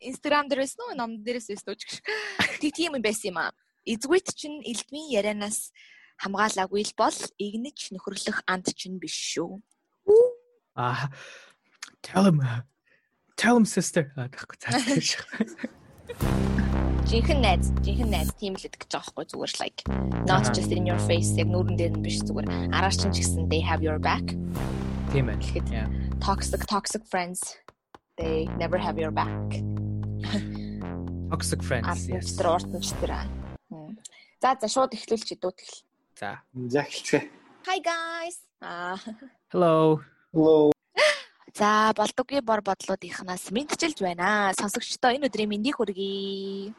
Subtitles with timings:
[0.00, 2.00] Instagram дээрээс нөө ном дээрээс өстөж гэж.
[2.60, 3.52] Тэг тийм юм байсан юм аа.
[3.84, 5.72] Эзгүйт чинь элдмийн ярианаас
[6.20, 9.60] хамгаалаагүй л бол игнэж нөхөрлөх анд чинь биш шүү.
[10.76, 11.08] Аа
[12.04, 12.40] tell him
[13.36, 15.08] tell him sister гэхгүй цааш.
[17.10, 19.80] Жинхэнэ найз, жинхэнэ найз тийм л гэдэг байгаа байхгүй зүгээр л like
[20.28, 23.48] not just in your face яг нүүрэн дээр нь биш зүгээр араач чинь ч гэсэн
[23.48, 24.36] they have your back.
[25.10, 25.40] Тийм байна.
[25.40, 25.68] Тэгэхэд
[26.20, 27.58] toxic toxic friends
[28.20, 29.69] they never have your back.
[31.30, 32.08] Toxic friends.
[32.08, 32.36] Yes.
[32.36, 33.12] Тэр уртч тэр.
[34.40, 35.82] За за шууд эхлүүлчих дүүд эхэл.
[36.16, 36.40] За.
[36.68, 37.30] За эхэлцгээе.
[37.68, 38.36] Hi guys.
[38.60, 38.96] Аа.
[39.52, 40.00] Hello.
[40.32, 40.72] Hello.
[41.58, 44.52] За болдоггүй бор бодлуудынхнаас мэдчилж байна.
[44.56, 46.72] Сонсогчдоо энэ өдрийн мэндийг хүргэе.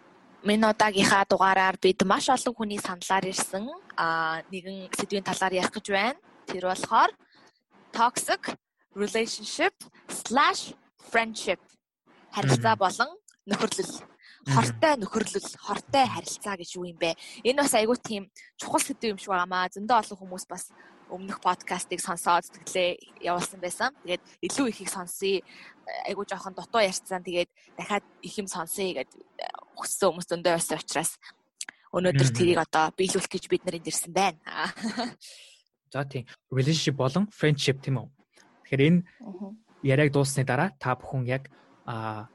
[0.45, 5.89] Минь удаагийнхаа дугаараар бид маш олон хүний саналаар ирсэн а нэгэн сэдвийн талаар ярих гэж
[5.93, 6.19] байна.
[6.49, 7.11] Тэр болохоор
[7.93, 8.57] toxic
[8.97, 11.61] relationship/friendship
[12.31, 13.09] харилцаа болон
[13.51, 13.93] нөхөрлөл
[14.47, 17.13] хортой нөхөрлөл, хортой харилцаа гэж юу юм бэ?
[17.45, 18.23] Энэ бас айгүй тийм
[18.57, 19.69] чухал сэдв юм шиг байгаамаа.
[19.69, 20.73] Зөндөө олон хүмүүс бас
[21.11, 23.93] өмнөх подкастыг сонсоод тэтгэлээ явуулсан байсан.
[24.01, 25.45] Тэгээд илүү их их сонсъё.
[26.09, 27.21] Айгүй жоохон дутуу ярьцсан.
[27.21, 29.11] Тэгээд дахиад их юм сонсъё гэд
[29.77, 31.11] хүссэн хүмүүс зөндөө байсан учраас
[31.91, 34.39] өнөөдөр тэрийг одоо биелүүлэх гэж бид нар энд ирсэн байна.
[35.91, 36.25] За тийм.
[36.49, 38.07] Relationship болон friendship тийм үү?
[38.63, 38.99] Тэгэхээр энэ
[39.83, 41.51] яриаг дууссаны дараа та бүхэн яг
[41.83, 42.31] а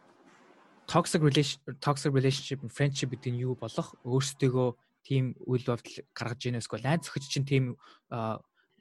[0.86, 4.66] toxic relationship toxic relationship friendship гэдэг нь юу болох өөрсдөө
[5.06, 7.64] тийм үйл явдал гаргаж ийнэ эсвэл найз зөхөж чинь тийм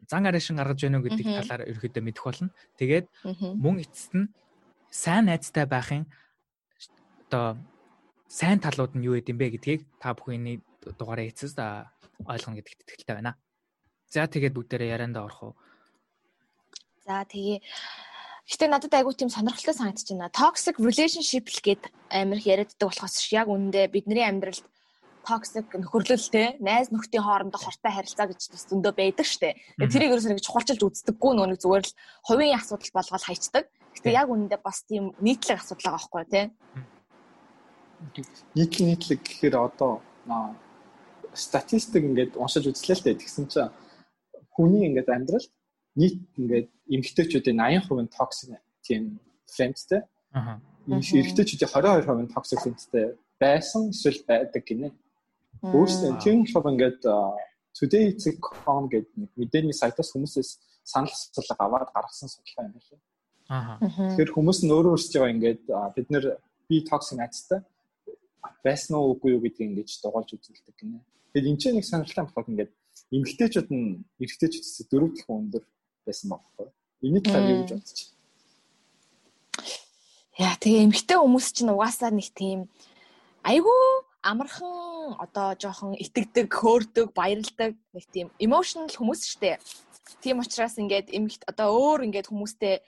[0.09, 2.49] зан арашин гаргаж байна уу гэдэг талаар ерөөдөө мэдэх болно.
[2.77, 3.05] Тэгээд
[3.57, 4.29] мөн эцэст нь
[4.89, 6.05] сайн найзтай байхын
[7.25, 7.57] одоо
[8.29, 11.57] сайн талууд нь юу гэдэм бэ гэдгийг та бүхний дугаараа эцэст
[12.25, 13.37] ойлгоно гэдэгт итгэлтэй байна.
[14.09, 15.53] За тэгээд бүгдээрээ ярианда орох уу.
[17.05, 17.61] За тэгээ
[18.45, 20.29] Гэтэ надад айгүй тийм сонирхолтой санагдаж байна.
[20.29, 24.61] Toxic relationship л гээд амар их яриаддаг болохоос яг үнэндээ бидний амьдралд
[25.25, 29.57] toxic нөхөрлөлтэй найз нөхдийн хоорондох хортой харилцаа гэж бас зөндөө байдаг штэ.
[29.81, 31.97] Тэрийг ерөөсөө нэг чухалчилж үздэггүй нэг зүгээр л
[32.29, 33.65] хувийн асуудал болгоод хайчдаг.
[33.97, 36.45] Гэтэ яг үнэндээ бас тийм нийтлэг асуудал байгаа байхгүй тий.
[38.53, 40.05] Нийтлэг нийтлэг гэхээр одоо
[41.33, 43.21] статистик ингээд уншиж үзлээ л дээ.
[43.25, 43.73] Тэгсэн чинь
[44.53, 45.45] хүний ингээд амьдрал
[45.95, 50.01] нийт ингээд эмэгтэйчүүдийн 80% токсик тийм френдтэй.
[50.35, 50.59] Аа.
[50.87, 54.91] Эрэгтэйчүүдийн 22% токсик френдтэй байсан эсвэл байдаг гинэ.
[55.63, 57.01] Өөрсдөө тийм болохоор ингээд
[57.75, 63.01] today.com гэдэг нэг мэдээний сайтаас хүмүүсээс санал асуулга аваад гаргасан судалгаа юм байна.
[63.49, 63.77] Аа.
[63.81, 65.63] Тэгэхээр хүмүүс нь өөрөө өөрсдөө ингээд
[65.95, 66.25] бид нэр
[66.69, 67.59] би токсик найзтай
[68.65, 71.01] байсан уу үгүй юу гэдгийг ингэж дугаалж үзүүлдэг гинэ.
[71.33, 72.71] Тэгэхээр энэ ч нэг сонирхолтой болохоор ингээд
[73.13, 73.85] эмэгтэйчүүд нь
[74.21, 75.63] эрэгтэйчүүдээс дөрөв дахин өндөр
[76.05, 76.67] байсан байхгүй.
[77.01, 78.13] Эний талаар юу гэж бодож байна?
[80.35, 82.67] Яа тэгээ эмгтэй хүмүүс чинь угаасаа нэг тийм
[83.47, 83.81] айгүй
[84.25, 89.61] амархан одоо жоохон итгэдэг, хөөрдөг, баярлдаг нэг тийм emotional хүмүүс штэ.
[90.19, 92.81] Тийм учраас ингээд эмгт одоо өөр ингээд хүмүүстэй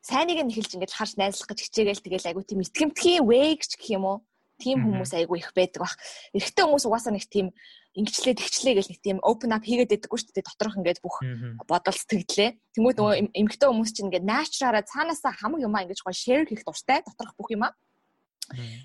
[0.00, 4.04] сайныг нь эхэлж ингээд харж найзлах гэж хичээгээл тэгэл айгүй тийм итгэмтгий way гэх юм
[4.08, 4.18] уу?
[4.56, 5.94] Тийм хүмүүс айгүй их байдаг бах.
[6.32, 7.52] Эрэгтэй хүмүүс угаасаа нэг тийм
[7.96, 11.16] ингэчлээ тэгчлээ гэж нэг тийм open up хийгээд байдаггүй шүү дээ доторх ингээд бүх
[11.64, 12.50] бодол сэтгэлээ.
[12.76, 17.00] Тэнгүүд нөгөө эмгтэй хүмүүс чинь ингээд natural-аа цаанаасаа хамаг юмаа ингэж гоё share хийх дуртай
[17.00, 17.72] доторх бүх юмаа.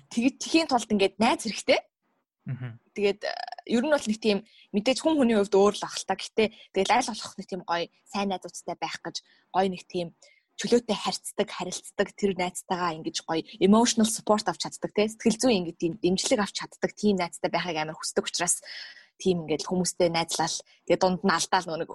[0.08, 1.80] Тэгээд тхийн тулд ингээд найз хэрэгтэй.
[2.96, 3.20] Тэгээд
[3.70, 4.38] ер нь бол нэг тийм
[4.74, 6.18] мэдээж хүн хүний хувьд өөр л ахalta.
[6.18, 6.44] Гэтэ
[6.74, 9.16] тэгээд айл болох нэг тийм гоё сайн найзуудтай байх гэж
[9.54, 10.08] гоё нэг тийм
[10.60, 16.02] чөлөөтэй харьцдаг, харилцдаг тэр найзтайгаа ингэж гоё emotional support авч чаддаг тий сэтгэл зүйн ингэ
[16.02, 18.60] дэмжлэг авч чаддаг тийм найзтай байхыг амар хүсдэг учраас
[19.22, 20.56] тийм ингээд хүмүүстэй найзлал
[20.90, 21.90] тэгээ дунд нь алдаал нэг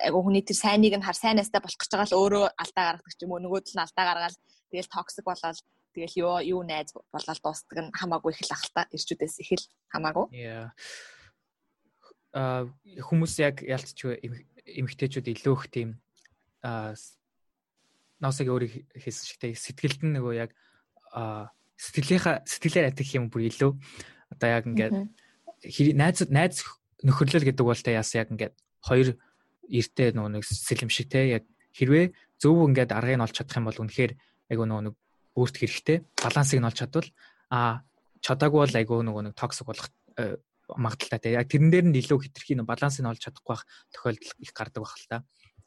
[0.00, 3.20] айгу хүний тэр сайныг нь хар сайнастай болох гэж байгаа л өөрөө алдаа гаргадаг ч
[3.22, 4.36] юм уу нөгөөдөл нь алдаа гаргаал
[4.72, 5.58] тэгэл токсик болоод
[5.94, 10.26] тэгэл юу юу найз болоод дуустдаг нь хамаагүй их л ахalta ирчүүдээс их л хамаагүй.
[12.34, 12.66] Аа
[13.06, 14.00] хүмүүс яг ялцч
[14.66, 15.90] эмгтээчүүд илүү их тийм
[16.66, 16.98] аа
[18.18, 20.50] ноосыг өөрийг хийсэн шигтэй сэтгэлд нь нөгөө яг
[21.14, 23.72] аа сэтгэлийнхаа сэтгэлээр атих юм бүр илүү.
[24.34, 24.94] Одоо яг ингээд
[25.94, 26.64] найз найз
[27.02, 29.16] нөхөрлөл гэдэг бол та яас яг ингээд хоёр
[29.68, 33.68] эртээ нөгөө нэг сэлэм шиг те яг хэрвээ зөв ингээд аргыг нь олж чадах юм
[33.68, 34.12] бол үнэхээр
[34.52, 34.94] айгу нөгөө нэг
[35.34, 37.08] өөрт хэрэгтэй балансыг нь олж чадвал
[37.50, 37.82] а
[38.20, 39.88] чадаагүй бол айгу нөгөө нэг токсик болох
[40.20, 40.36] э,
[40.68, 44.32] магадaltaй те яг тэрэн дээр нь илүү хитрхи нэг балансыг нь олж чадахгүй байх тохиолдол
[44.40, 45.18] их гардаг байх л та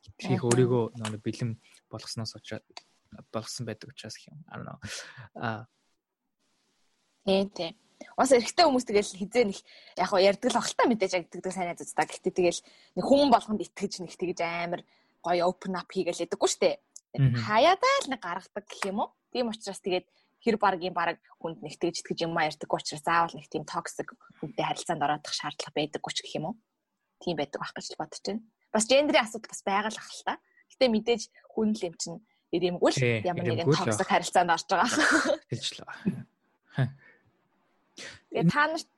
[0.01, 1.51] хитрхи өөрийгөө нөгөө бэлэм
[1.91, 2.65] болгосноос очоод
[3.33, 4.41] болгосон байдаг учраас юм.
[5.35, 5.67] Аа
[7.25, 7.71] тий тий
[8.17, 9.59] Бас эрэгтэй хүмүүс тэгэл хизээ нэг
[9.97, 12.05] яг хоо ярддаг л ахalta мэдээж агддаг сайн найзуудаа.
[12.05, 12.61] Гэхдээ тэгэл
[12.97, 14.81] нэг хүн болгонд итгэж нэг тэгж амар
[15.21, 16.81] гоё open up хийгээл ядаггүй штэ.
[17.17, 19.09] Хаяадаа л нэг гаргадаг гэх юм уу?
[19.33, 20.05] Тийм учраас тэгээд
[20.45, 25.01] хэр баргийн баг хүнд нэгтгэж итгэж юм ярьдаг учраас заавал нэг тийм токсик хүнтэй харилцаанд
[25.01, 26.55] ороодох шаардлага байдаг ч гэх юм уу.
[27.21, 28.45] Тийм байдаг байх гэж бодож байна.
[28.69, 30.37] Бас гендрийн асуудал бас байгаа л ах л та.
[30.69, 31.21] Гэтэ мэдээж
[31.57, 32.21] хүн л юм чинь
[32.53, 34.89] ирэмгүй л ямар нэгэн токсик харилцаанд орж байгаа.
[35.49, 35.87] Хэлжлээ.
[38.31, 38.89] Тэгээ та нарт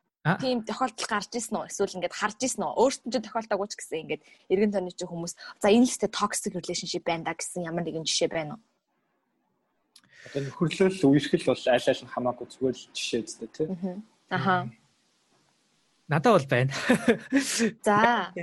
[0.41, 1.69] тийм тохиолдол гарч ирсэн үү?
[1.69, 2.73] Эсвэл ингээд харж ирсэн үү?
[2.75, 6.53] Өөртөө ч тохиолдоогүй ч гэсэн ингээд эргэн тойрны ч хүмүүс за энэ л тэ toxic
[6.57, 8.61] relationship байна да гэсэн ямар нэгэн жишээ байна уу?
[10.27, 13.63] Одоо нөхөрлөл үерхэл бол аль аль нь хамаагүй зүгээр л жишээ зү тэ.
[14.29, 14.67] Аха.
[16.11, 16.73] Надад бол байна.
[17.85, 18.33] За.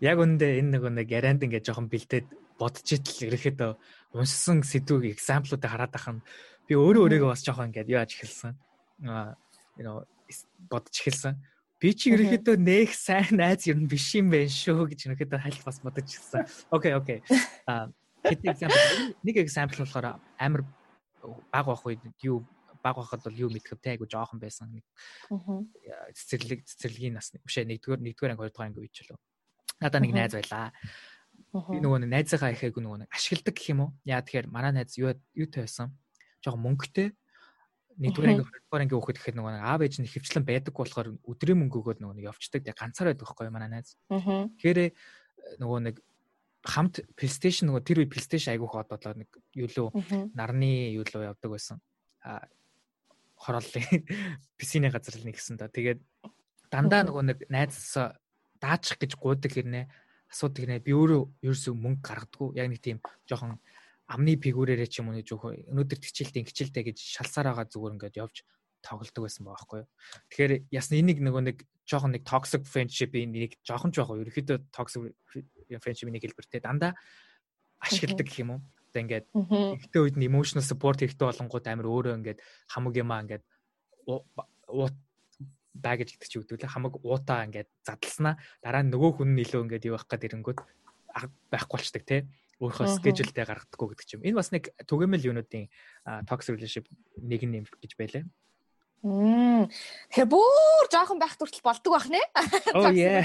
[0.00, 2.26] Яг үндэ энэ нэг нэг ярианд ингээд жоохон бэлдээд
[2.56, 3.70] бодож итэл ерөөхдөө
[4.16, 6.24] уншсан сэдвүүг экзамплуудыг хараад ахын
[6.64, 8.56] би өөрөө өөрийгөө бас жоохон ингээд яаж эхэлсэн.
[9.04, 9.36] Аа
[9.78, 10.02] you know
[10.70, 11.38] бодож эхэлсэн.
[11.78, 15.62] Би чи ерөөхдөө нэх сайн найз ер нь биш юм байна шүү гэж ерөөхдөө хальт
[15.62, 16.46] бас бодож ирсэн.
[16.74, 17.18] Окей, окей.
[17.70, 17.92] Аа
[18.26, 19.14] хэд example?
[19.22, 20.62] Нэг example болохоор амар
[21.52, 22.42] баг байх үед юу
[22.82, 24.74] баг байхад бол юу мэдхэв те айгу жоохон байсан.
[24.74, 24.84] Нэг
[26.18, 29.18] цэцэрлэг цэцэрлэгийн нас бишээ нэгдүгээр нэгдүгээр анги хоёрдугаар анги үеч лөө
[29.80, 30.72] надаа нэг найз байлаа
[31.54, 33.90] би нөгөө найзынхаа ихэйг нөгөө нэг ашигладаг гэх юм уу?
[34.04, 35.94] Яа тэгэхээр манай найз юу юутай байсан
[36.42, 37.08] жоохон мөнгөтэй
[37.98, 41.78] нэгдүгээр анги хоёрдугаар анги хөөхөд гэхэд нөгөө аав ээж нь хөвчлэн байдаг болохоор өдрийн мөнгө
[41.82, 44.90] өгөөд нөгөө нэг явцдаг тэгээ ганцаар байдаг байхгүй манай найз тэгэхээр
[45.58, 45.96] нөгөө нэг
[46.66, 49.88] хамт PlayStation нөгөө тэр үе PlayStation айгуух одоолоо нэг юу лөө
[50.34, 51.78] нарны юу лөө явдаг байсан.
[52.22, 52.44] А
[53.38, 54.04] хорооллын
[54.58, 55.70] PC-ний газар л нэгсэн да.
[55.70, 56.02] Тэгээд
[56.68, 58.18] дандаа нөгөө нэг найзсаа
[58.58, 59.86] даачих гэж гуйдаг хэрнээ
[60.28, 62.58] асуудаг нэ би өөрөө ерөөсөө мөнгө гаргадаггүй.
[62.58, 62.98] Яг нэг тийм
[63.30, 63.62] жоохон
[64.08, 68.20] амны фигүрээрээ ч юм уу нэг жоох өнөөдөр тгчилтэй ингэчилтэй гэж шалсаар байгаа зүгээр ингээд
[68.24, 68.36] явж
[68.80, 69.88] тоглолдог байсан байхгүй юу.
[70.32, 75.12] Тэгэхээр ясна энийг нөгөө нэг жоохон нэг toxic friendship-ийн нэг жоохон жоохон ерөөхдөө toxic
[75.82, 76.96] friendship-ийн нэг хэлбэртэй дандаа
[77.82, 78.60] ашигладаг гэх юм уу.
[78.88, 82.40] Одоо ингээд ихтэй үед нь emotional support хэрэгтэй болонгууд амар өөрөө ингээд
[82.72, 83.44] хамаг юмаа ингээд
[85.78, 89.94] багаж гэдэг чи үгдүүлээ хамаг уутаа ингээд задлснаа дараа нөгөө хүн нь илүү ингээд юу
[90.00, 90.58] байх гээд ирэнгүүт
[91.52, 92.16] байхгүй болчдаг те
[92.58, 94.26] өөрийнхөө schedule-тэй гаргадаггүй гэдэг юм.
[94.26, 95.70] Энэ бас нэг түгээмэл юунуудын
[96.26, 96.86] toxic relationship
[97.22, 98.26] нэг юм гэж байлаа.
[99.06, 99.70] Мм.
[100.10, 102.18] Тэгэхээр бүр жоохон байх хүртэл болдог байх нэ?
[102.74, 103.22] Oh yeah.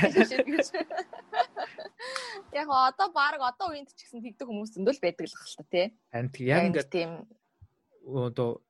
[2.54, 5.88] Яг одоо баг одоо үеинд ч гэсэн тэгдэг хүмүүс зөндөл байдаг л хэл та тий.
[6.14, 7.26] Харин яг ингээд тийм
[8.06, 8.62] одоо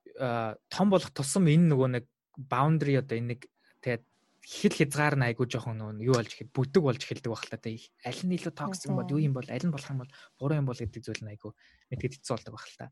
[0.72, 2.06] том болох тусам энэ нөгөө нэг
[2.40, 3.52] boundary одоо энэ нэг
[3.84, 4.04] тэгээд
[4.44, 7.64] хэл хязгаар нь айгуу жоохон нөгөө юу болж ихэд бүтэг болж эхэлдэг байх л та
[7.64, 7.80] тий.
[8.04, 10.60] Аль нь илүү токсик юм бол юу юм бол аль нь болох юм бол буруу
[10.60, 11.56] юм бол гэдэг зүйл нь айгуу
[11.88, 12.88] мэдгээд хэцүү болдог байх л та.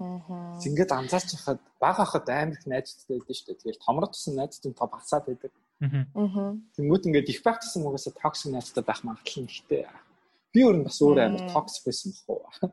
[0.00, 0.56] Аа.
[0.64, 3.60] Ингээд анзаарч хахад баг хахад амар их найзтай байдсан шүү дээ.
[3.60, 5.52] Тэгэл томрот тусан найзтай тоо багасаад байдаг.
[5.84, 6.56] Аа.
[6.72, 9.84] Тэнгүүд ингээд их байх тусан угаасаа токсик найзтай байх магадлал нь ихтэй.
[10.56, 12.72] Би өөр нь бас өөр амар токсик байсан бах уу.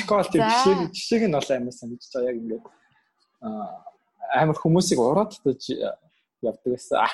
[0.00, 2.64] Скол тийм жишээг жишээг нь бол амар санагдаж байгаа яг ингээд
[3.44, 3.84] аа
[4.40, 5.62] амар хүмүүсийг ураад татаж
[6.44, 7.08] явдаг байсан.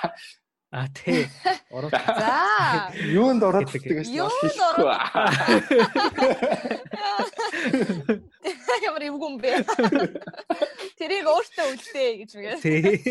[0.72, 1.26] А тий.
[1.70, 1.90] Ороод.
[1.90, 2.90] За.
[3.10, 4.86] Юунд ороод гэдэг нь хэлэхгүй.
[8.86, 9.66] Ямар юм гүм бэ?
[10.98, 12.62] Тэрийг өөртөө үлдээ гэж үгээ.
[12.62, 13.02] Тий.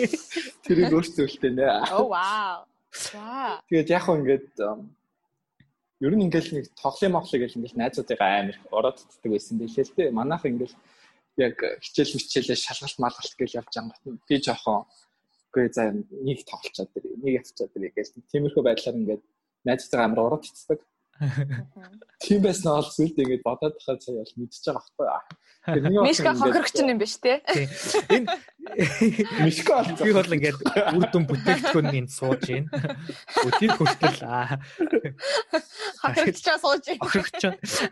[0.63, 1.67] Тэрийг өөртөө үлдээ нэ.
[1.91, 2.63] Оо вау.
[2.95, 3.59] За.
[3.67, 4.55] Тэгээд яг хөө ингээд
[5.99, 9.99] ер нь ингээл нэг тоглоом моглоо гэл ингээл найзуудыгаа амар ороод татдаг байсан байлээ л
[9.99, 10.15] дээ.
[10.15, 10.79] Манайх ингээл
[11.43, 13.91] яг хичээл хичээлээ шалгалт малгалт гэж явж юм.
[14.31, 14.87] Би жоохон
[15.49, 19.23] Үгүй за нэг тоглолцоод дэр нэг явцаад дэр гэж тиймэрхүү байдлаар ингээд
[19.65, 20.79] найзтайгаа амар ураад ицдэг.
[22.23, 25.19] Тийм байсан бол зүйлд ингээд бодоод тахад сая бол мэдчихэж байгаа
[25.67, 26.05] байхгүй.
[26.07, 27.43] Мишка хохирогч юм биш те.
[28.07, 28.29] Энэ
[29.43, 30.57] Мишка би бол ингээд
[30.95, 32.71] үр дүн бүтээгдэхүүн энд сууж байна.
[33.43, 34.63] Өдийг хүртэл аа.
[35.99, 37.03] Хохирогчоо сууж байна.
[37.03, 37.43] Хохирогч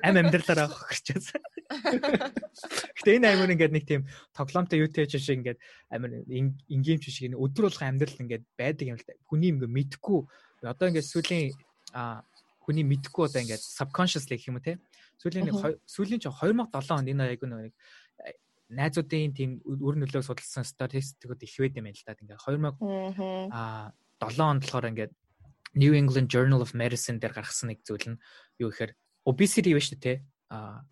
[0.07, 1.27] ам амьдралаараа хохирчаас.
[1.67, 5.59] Гэтэ энэ аймаг ингээд нэг тийм тоглоомтой юу тээж шиг ингээд
[5.91, 6.24] амир
[6.71, 9.13] ингийн шиг энэ өдөр болгон амьдрал ингээд байдаг юм л да.
[9.27, 10.19] Хүний ингээд мэдхгүй
[10.63, 11.51] одоо ингээд сүүлийн
[12.63, 14.79] хүний мэдхгүй одоо ингээд subconsciously гэх юм уу те.
[15.19, 15.51] Сүүлийн
[15.88, 17.75] сүүлийн ч 2007 онд энэ аяг нэг
[18.67, 22.19] найзуудын тийм өр нөлөөг судалсан статистикууд их байд юм байна л да.
[22.19, 25.13] Ингээд 2000 а 7 онд болохоор ингээд
[25.75, 28.21] New England Journal of Medicine дээр гаргасан нэг зүйл нь
[28.59, 28.91] юу гэхээр
[29.24, 30.13] obesity биш үү те.
[30.51, 30.83] А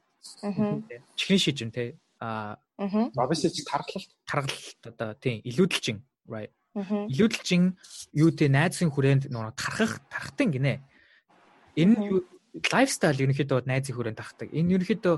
[1.15, 4.09] чихрийн шижин те а obesity тархалт?
[4.25, 6.51] тархалт одоо тийм илүүдэлчин right?
[6.75, 7.77] Илүүдэлчин
[8.11, 10.83] юу те найзын хүрээнд нөгөө тархах тархтын гинэ.
[11.79, 12.19] Энэ юу
[12.59, 14.51] лайфстайл ерөнхийдөө найзын хүрээнд тархдаг.
[14.51, 15.15] Энэ ерөнхийдөө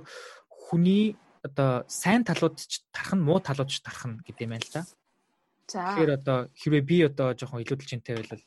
[0.54, 4.84] хүний одоо сайн талууд ч тархан муу талууд ч тархан гэдэг юм байна л да.
[5.66, 5.82] За.
[5.98, 8.44] Тэгэхээр одоо хэрвээ би одоо жоохон илүүдэлчинтэй байвал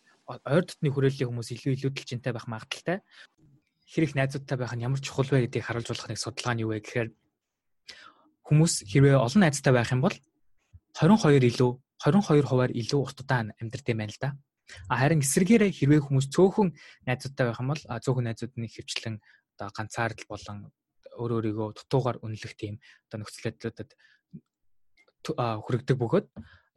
[0.46, 3.02] ойр дотны хүрээллийн хүмүүс илүү илүүдэлчинтэй байх магадaltaй
[3.90, 6.78] хэрэг найзуудтай байх нь ямар чухал вэ гэдгийг харуулж болох нэг судалгаа нь юу вэ
[6.78, 7.08] гэхээр
[8.46, 10.14] хүмүүс хэрвээ олон найзтай байх юм бол
[10.94, 14.30] 22 илүү 22 хувиар илүү урт удаан амьдардаг юм байна л да.
[14.86, 16.70] А харин эсэргээрээ хэрвээ хүмүүс цөөхөн
[17.06, 19.16] найзуудтай байх юм бол цөөхөн найзуудны хөвчлэн
[19.58, 20.58] одоо ганцаардл болон
[21.18, 22.78] өөр өөрийгөө дутуугаар үнэлэх тийм
[23.10, 23.90] одоо нөхцөл байдлуудад
[25.66, 26.26] хүрэгдэг бөгөөд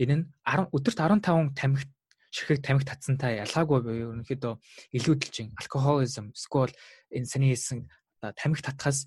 [0.01, 1.85] энэ нь 10 өдөрт 15 тамхи
[2.33, 4.53] ширхэг тамхи татсантай ялгаагүй буюу ерөнхийдөө
[4.97, 6.73] илүү дэлжин алкоголизм эсвэл
[7.13, 7.85] энэ саний хэлсэн
[8.33, 9.05] тамхи татхаас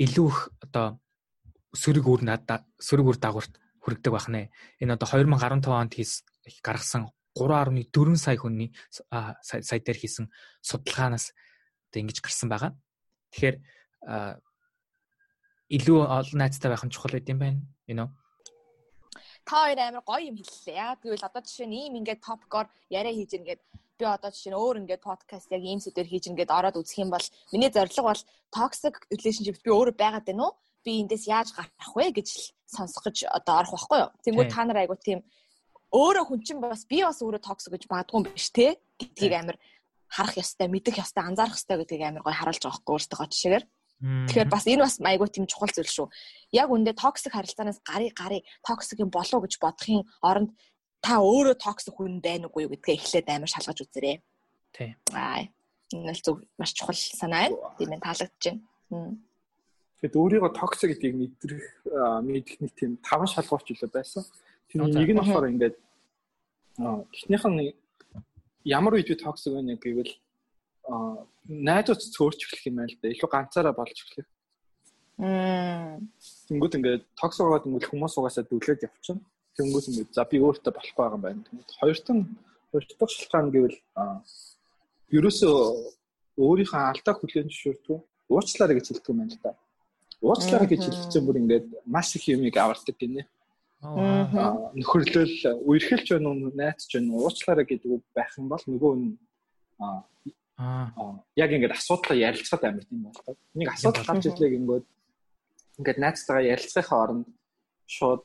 [0.00, 0.96] илүү их одоо
[1.76, 4.48] сөрөг үр надаа сөрөг үр дагаварт хүрэгдэг байх нэ.
[4.80, 6.24] Энэ одоо 2015 онд хийс
[6.64, 10.32] гаргасан 3.4 сая хүний сая дээр хийсэн
[10.64, 11.36] судалгаанаас
[11.92, 12.72] одоо ингэж гарсан байгаа.
[13.32, 13.56] Тэгэхээр
[15.76, 17.60] илүү олон найзтай байх нь чухал юм байна.
[17.86, 18.08] You know.
[19.50, 20.78] Та хоёр амар гоё юм хэллээ.
[20.78, 23.60] Яг гэвэл одоо жишээ нь ийм ингээд топкор яриа хийж ингээд
[23.98, 27.10] би одоо жишээ нь өөр ингээд подкаст яг ийм сэдвэр хийж ингээд ороод үзэх юм
[27.10, 28.22] бол миний зорилго бол
[28.54, 30.54] toxic relationship би өөрөө байгаад байна уу?
[30.86, 32.28] Би эндээс яаж гарах вэ гэж
[32.70, 34.10] сонсох гэж одоо орох байхгүй юу?
[34.22, 35.26] Тэнгүү та нар айгу тийм
[35.98, 39.58] өөрөө хүн чинь бас би бас өөрөө токсик гэж магадгүй юм биш те гэдгийг амар
[40.06, 43.64] харах ёстой, мэдэх ёстой, анзаарах ёстой гэдгийг амар гоё харуулж байгаа хгүй өөртөө жишээгээр.
[44.00, 46.08] Тэгэхээр бас энэ бас айгүй тийм чухал зүйл шүү.
[46.56, 50.56] Яг үндэ токсик харилцаанаас гарыг гарыг токсик юм болов гэж бодохын оронд
[51.04, 54.24] та өөрөө токсик хүн байна уугүй гэдгээ эхлээд амар шалгаж үзээрэй.
[54.72, 54.96] Тий.
[55.12, 55.44] Аа
[55.92, 57.56] энэ л зөв маш чухал санаа байна.
[57.76, 58.44] Тийм ээ таалагдж
[58.88, 59.20] байна.
[60.00, 61.66] Тэгэд өөрийгөө токсик гэдгийг мэдрэх
[62.24, 64.24] мэдэх нэг тийм таван шалгуур чөлөө байсан.
[64.72, 65.76] Тэр нэг нь болохоор ингээд
[67.12, 67.76] эхнийх нь
[68.64, 70.08] ямар үед би токсик байна гэвэл
[71.46, 73.08] найдууд цөөрч эхлэх юм байл да.
[73.10, 74.28] Илүү ганцаараа болж эхлэх.
[75.18, 76.10] Мм.
[76.48, 79.22] Тэнгүүд ингээд токсик байгаад ингээд хүмүүс угаасаа дүлээд явчихна.
[79.56, 81.46] Тэнгүүд ингээд за би өөртөө болохгүй байгаа юм байна.
[81.46, 82.22] Тэнгүүд хоёр дахь
[82.70, 83.78] хоёр дахь шалтгаан гэвэл
[85.16, 85.56] ерөөсөө
[86.38, 87.98] өөрийнхөө алдаа хүлээн зөвшөөрдөг
[88.30, 89.52] уучлаарай гэж хэлдэг юм байна л да.
[90.22, 93.26] Уучлаарай гэж хэлэх чинь бүр ингээд маш их юмыг авардаг гинэ
[93.80, 99.16] нөхөрлөл үерхэлж байна уу найцж байна уу уучлаарай гэдэг үг байх юм бол нөгөө нь
[100.60, 103.34] аа яг ингээд асуудлаа ярилцахад амар тийм болтой.
[103.56, 104.86] Нэг асуудал гарч ирлээ гингүүд
[105.80, 107.26] ингээд найзтайгаа ярилцахын оронд
[107.88, 108.24] шууд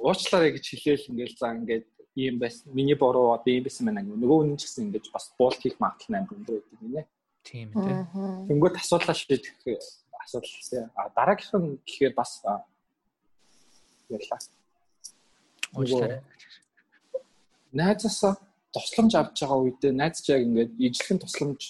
[0.00, 2.72] уучлаарай гэж хэлээл ингээд за ингээд ийм байсан.
[2.72, 4.00] Миний буруу одоо ийм байсан байна.
[4.00, 7.02] Нөгөө хүн ч гэсэн ингээд бас буулт хийх магадлал амар өндөр байдаг гинэ.
[7.44, 8.00] Тийм тийм.
[8.48, 9.44] Тэнгүүд асуудлаа шийдэх
[10.24, 10.88] асуудал.
[10.96, 12.40] А дараагийнх нь гэхээр бас
[14.08, 14.40] ярьлаа.
[15.76, 16.20] Уучлаарай.
[17.76, 18.38] Найзаасаа
[18.74, 21.60] тусламж авч байгаа үедээ найз ч яг ингээд ижлэхэн тусламж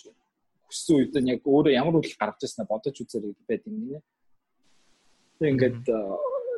[0.67, 4.01] хүссэн үед нь яг өөрөө ямар үйл гаргаж ирсэнэ бодож үзээрэй гэдэг юм нэ.
[5.39, 5.83] Тэг ингээд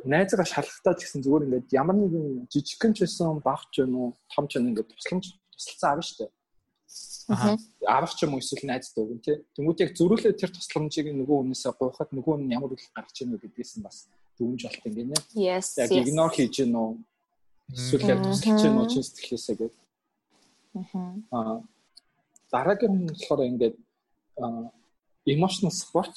[0.07, 4.47] найзгаа шалгахтаа ч гэсэн зүгээр ингээд ямар нэгэн жижигхэн ч байсан багч юм уу том
[4.47, 6.31] ч ингээд тусламж тусалцсан авна дээ.
[7.29, 7.59] Аа.
[7.99, 9.37] Авах ч юм уу эсвэл найзтай өгөн тий.
[9.59, 13.73] Тэнгүүд яг зөрүүлээ тэр тусламжийг нөгөө хүнээсээ гуйхад нөгөө хүн ямар үйл гаргаж ийнө гэдгээс
[13.83, 14.07] нь бас
[14.39, 15.19] дүнж болт юм гинэ.
[15.83, 16.91] Яг игнор хийж гин үү?
[17.75, 19.86] Эсвэл яг тусалж гин үү чин сэтгэлээсээ гэдэг.
[21.33, 21.63] Аа.
[22.53, 23.77] Дараагийн нь болохоор ингээд
[25.27, 26.15] emotional support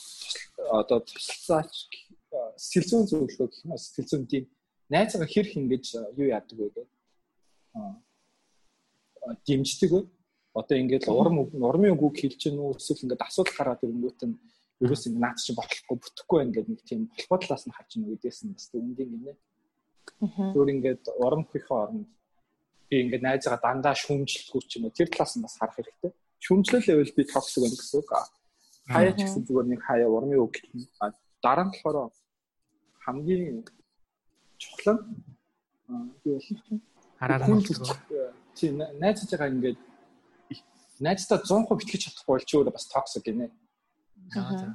[0.80, 1.74] одоо туслалцаач
[2.56, 4.46] сэтгэл зүйн зөвлөгөө гэх юм сэтгэл зүйн тийм
[4.92, 5.86] найзгаа хэр хингэж
[6.20, 6.88] юу яадаг вэ гэдэг.
[7.76, 7.96] Аа
[9.46, 10.02] дэмждэг вэ?
[10.54, 14.36] Одоо ингээд урам урмын үг хэлж гин үү эсвэл ингээд асуудал гараад ирэнгүүт нь
[14.84, 18.12] ерөөс ингэ наад чи болохгүй бүтэхгүй байна гэдэг нэг тийм болохгүй талаас нь харж байна
[18.16, 19.34] үдээс нь бас үндийн гинэ.
[20.54, 22.10] Зүгээр ингээд урам хөхийн оронд
[22.90, 26.12] би ингээд найзгаа дандаа шүүмжлэхгүй ч юм уу тэр талаас нь бас харах хэрэгтэй.
[26.42, 28.12] Шүүмжлэл байвал би токсик байна гэсэн үг.
[28.90, 30.90] Хаяа ч гэсэн зүгээр нэг хаяа урмын үг гэх юм.
[31.44, 32.10] Дараа нь болохоор
[33.06, 33.64] хамгийн
[34.58, 36.82] чухал нь юу вэ?
[37.22, 37.46] Хараад
[38.58, 39.80] тийм найзж байгаа ингээд
[41.00, 43.48] найзтай 100% итгэж чадахгүй бол чи өөрөө бас токсик гинэ.
[44.36, 44.68] Аа за.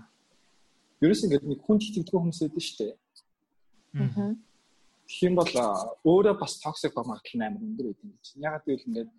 [1.05, 2.95] Ерөөс ингээд нэг хүн итгэдэггүй хүмүүс байдаг шүү дээ.
[4.01, 4.33] Аа.
[5.05, 5.53] Тэгэх юм бол
[6.05, 8.45] өөрөө бас токсик ба магадлал амар өндөр байдаг юм чинь.
[8.45, 9.11] Ягаад гэвэл ингээд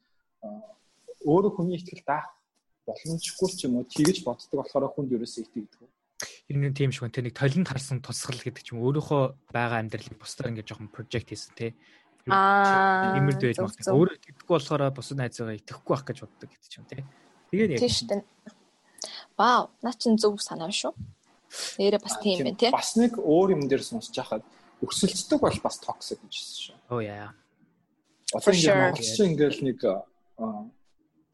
[1.26, 2.30] өөрөө хүний итгэл даах
[2.86, 5.90] боломжгүй ч юм уу тэгж боддог болохоор хүнд ерөөсөө итгэдэг.
[6.50, 10.54] Энэ тийм шиг тэ нэг толинд харсан тусгал гэдэг ч юм өөрийнхөө байгаа амьдралыг бусдаар
[10.54, 11.74] ингээд жоохон прожект хийсэн тэ.
[12.30, 13.18] Аа.
[13.18, 13.94] Имэрд байж магадгүй.
[13.94, 17.06] Өөрөө итгэдэггүй болохоор бусад найзгаа итгэхгүй байх гэж боддог гэдэг ч юм тэ.
[17.50, 17.82] Тэгээд яг.
[17.82, 18.22] Тийм шүү.
[19.38, 20.94] Вау, наа чин зөв санаа шүү.
[21.78, 22.72] Нэрээ бас тийм байна тий.
[22.74, 24.44] Бас нэг өөр юм дээр сонсож байхад
[24.86, 26.78] өрсөлддөг бол бас токсик гэж хэлсэн шүү.
[26.94, 27.34] Оо яа.
[28.34, 29.80] Одоо ингээд монголчин ингээл нэг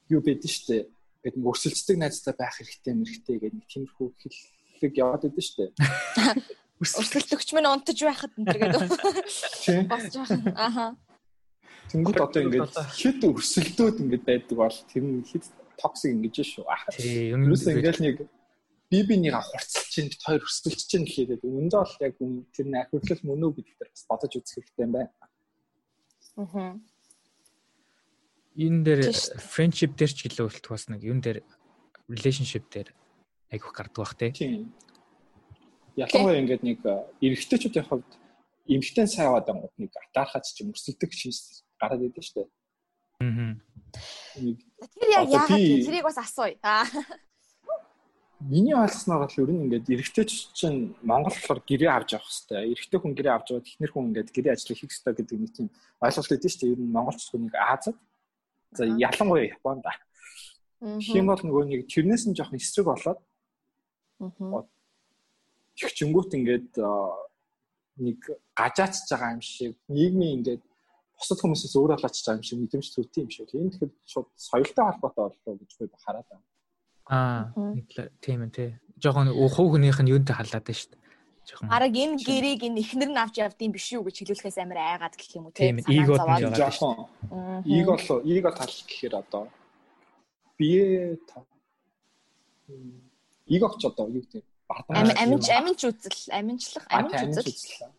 [0.10, 0.88] юу байдэн штэ.
[1.22, 4.08] Гэт нэг өрсөлддөг найзтай байх хэрэгтэй мэрэгтэй гэдэг нэг тиймэрхүү
[4.79, 5.65] хэллэг яваад байдэн штэ.
[6.81, 8.89] Өрсөлдөгч мань унтаж байхад энэ гэдэг.
[9.62, 9.86] Тийм.
[9.86, 10.98] Бас жоохон ааха.
[11.93, 15.46] Тэнгүүд одоо ингээд хэд өрсөлдөөд ингээд байдаг бол тэр нь хэд
[15.77, 16.65] токсик ингэж шүү.
[16.98, 17.46] Тийм.
[17.53, 18.15] Юусе ингээл нэг
[18.91, 22.15] би бинийгаа хурцлж чинь бит хоёр өсөлж чинь гэхээдээ үүндээ бол яг
[22.51, 25.12] тэр нь ахирлал мөн үү гэдэг дээр бас бодож үзэх хэрэгтэй юм байна.
[26.36, 26.75] Аа.
[28.60, 29.01] Энэ дээр
[29.39, 31.39] friendship дээр ч илүү үлдэх бас нэг юун дээр
[32.12, 32.91] relationship дээр
[33.55, 34.36] айгүйх гардаг бах те.
[34.36, 34.75] Тийм.
[35.95, 36.83] Ялангуяа ингээд нэг
[37.24, 38.12] эрэгтэйчүүдийн хувьд
[38.67, 39.48] эмэгтэй сайн аваад
[39.79, 42.48] нэг атаархач ч юм өрсөлдөг шинж гараад идэв дээ.
[43.24, 43.55] Аа.
[44.36, 46.60] Тэр яг яагаад тэрийг бас асууя.
[48.50, 52.74] Миний ойлгосноор бол ер нь ингээд эрэгтэйч чинь Монгол болохоор гэрээ авч явах хэрэгтэй.
[52.74, 55.67] Эрэгтэй хүн гэрээ авч яваад ихнэр хүн ингээд гэрээ ажлыг хийх хэрэгтэй гэдэг нэг тийм
[56.01, 56.74] ойлголт өгдөө шүү дээ.
[56.74, 57.98] Ер нь монголч хүнийг Азад.
[58.74, 59.86] За ялангуяа Японд.
[60.81, 63.19] Тийм бол нөгөө нэг тэрнээс нь жоохон эсрэг болоод.
[64.25, 64.65] Аа.
[65.77, 66.71] Тэгчэнгүүт ингээд
[68.01, 68.19] нэг
[68.57, 70.63] гажаачж байгаа юм шиг нийгмийн ингээд
[71.13, 73.53] бусад хүмүүсээс өөр болооч байгаа юм шиг мэдрэмж төртий юм шиг.
[73.53, 76.45] Энэ тэгэхээр шууд соёлтой холбоотой боллоо гэж би хараад байна.
[77.11, 77.51] Аа
[78.23, 78.69] тийм ээ тий.
[79.03, 81.01] Жохон ухуу хүнийх нь юунтэй халаад байна шүү дээ.
[81.43, 81.67] Жохон.
[81.67, 85.35] Араг энэ гэрийг энэ ихнэр нь авч явдсан биш үү гэж хэлүүлэхээс амар айгаад гэх
[85.35, 85.75] юм уу тий.
[85.75, 87.11] Эго тийм жохон.
[87.67, 89.43] Эго болоо эго тал гэхээр одоо
[90.55, 91.19] бие
[93.51, 94.45] эгоч одоо юу гэдэг
[94.87, 97.91] аминч аминч үзэл аминчлах аминч үзэл.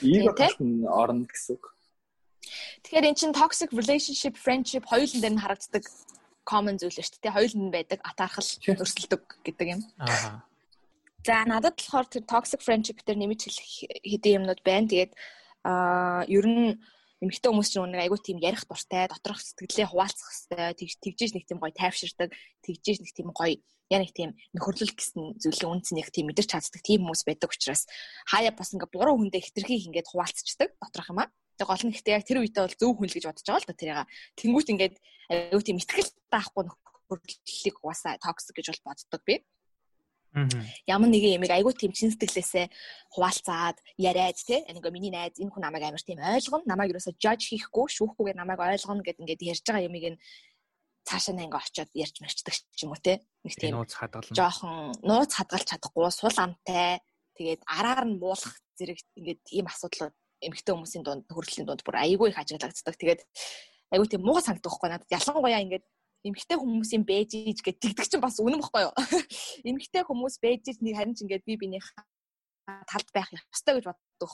[0.00, 1.64] Эго тал нь орно гэсэн үг.
[2.82, 5.84] Тэгэхээр эн чинь toxic relationship friendship хоёулын дээр нь харагддаг
[6.48, 7.36] common зүйл шүү дээ.
[7.36, 9.80] Хоёул нь байдаг атаархал өрсөлдөг гэдэг юм.
[10.00, 10.48] Аа.
[11.26, 13.68] За надад болохоор тэр toxic friendship дээр нэмж хэлэх
[14.00, 14.88] хэдийн юмнууд байна.
[14.88, 15.12] Тэгээд
[15.68, 16.80] аа ер нь
[17.20, 21.58] эмэгтэй хүмүүс чинь нэг айгүй тийм ярих дуртай, доторх сэтгэлээ хуваалцах хэвээр тэгжээж нэг тийм
[21.58, 22.30] гоё тайвширдаг,
[22.62, 23.58] тэгжээж нэг тийм гоё
[23.90, 27.88] яа нэг тийм нөхөрлөл гэсэн зүйлийн үнц нэг тийм мэдэрч чаддаг тийм хүмүүс байдаг учраас
[28.28, 31.28] хаяа бас ингээ буруу хүндээ хитрхийг ингээд хуваалцчихдаг доторх юм аа.
[31.58, 33.68] Тэг гол нь гэхдээ яг тэр үедээ бол зөв хүн л гэж бодож байгаа л
[33.68, 34.06] да тэрийг.
[34.38, 34.94] Тэнгүүт ингээд
[35.28, 39.42] аюу тийм ихтгэл таахгүй нөхөрлөлийг угаасаа токсик гэж бол боддог би.
[40.86, 42.68] Ямар нэгэн ямиг айгүй тийм чин сэтгэлээсээ
[43.16, 47.48] хуваалцаад яриад те ингээ миний найз энэ хүн намайг амар тийм ойлгоно намайг юусаа judge
[47.48, 50.20] хийхгүй шүүхгүйгээр намайг ойлгоно гэд ингээд ярьж байгаа ямиг нь
[51.08, 54.92] цаашаа нэг ингээ очиод ярьж мэрчдэг ч юм уу те нэг тийм нууц хадгална жоохон
[55.00, 57.00] нууц хадгалж чадахгүй сул амтай
[57.40, 62.30] тэгээд араар нь муулах зэрэг ингээд ийм асуудлууд эмэгтэй хүмүүсийн дунд хөрөлтлийн дунд бүр айгүй
[62.30, 62.96] их ажиглагддаг.
[62.96, 63.20] Тэгээд
[63.92, 65.10] айгүй тийм муу санагдах байхгүй надад.
[65.10, 65.84] Ялангуяа ингээд
[66.26, 68.94] эмэгтэй хүмүүсийн бэж ийж гэж тэгдэг чинь бас үнэн бохгүй юу?
[69.68, 71.82] Эмэгтэй хүмүүс бэж ийж нэг харин ч ингээд би биний
[72.66, 74.30] талд байх ёстой гэж боддог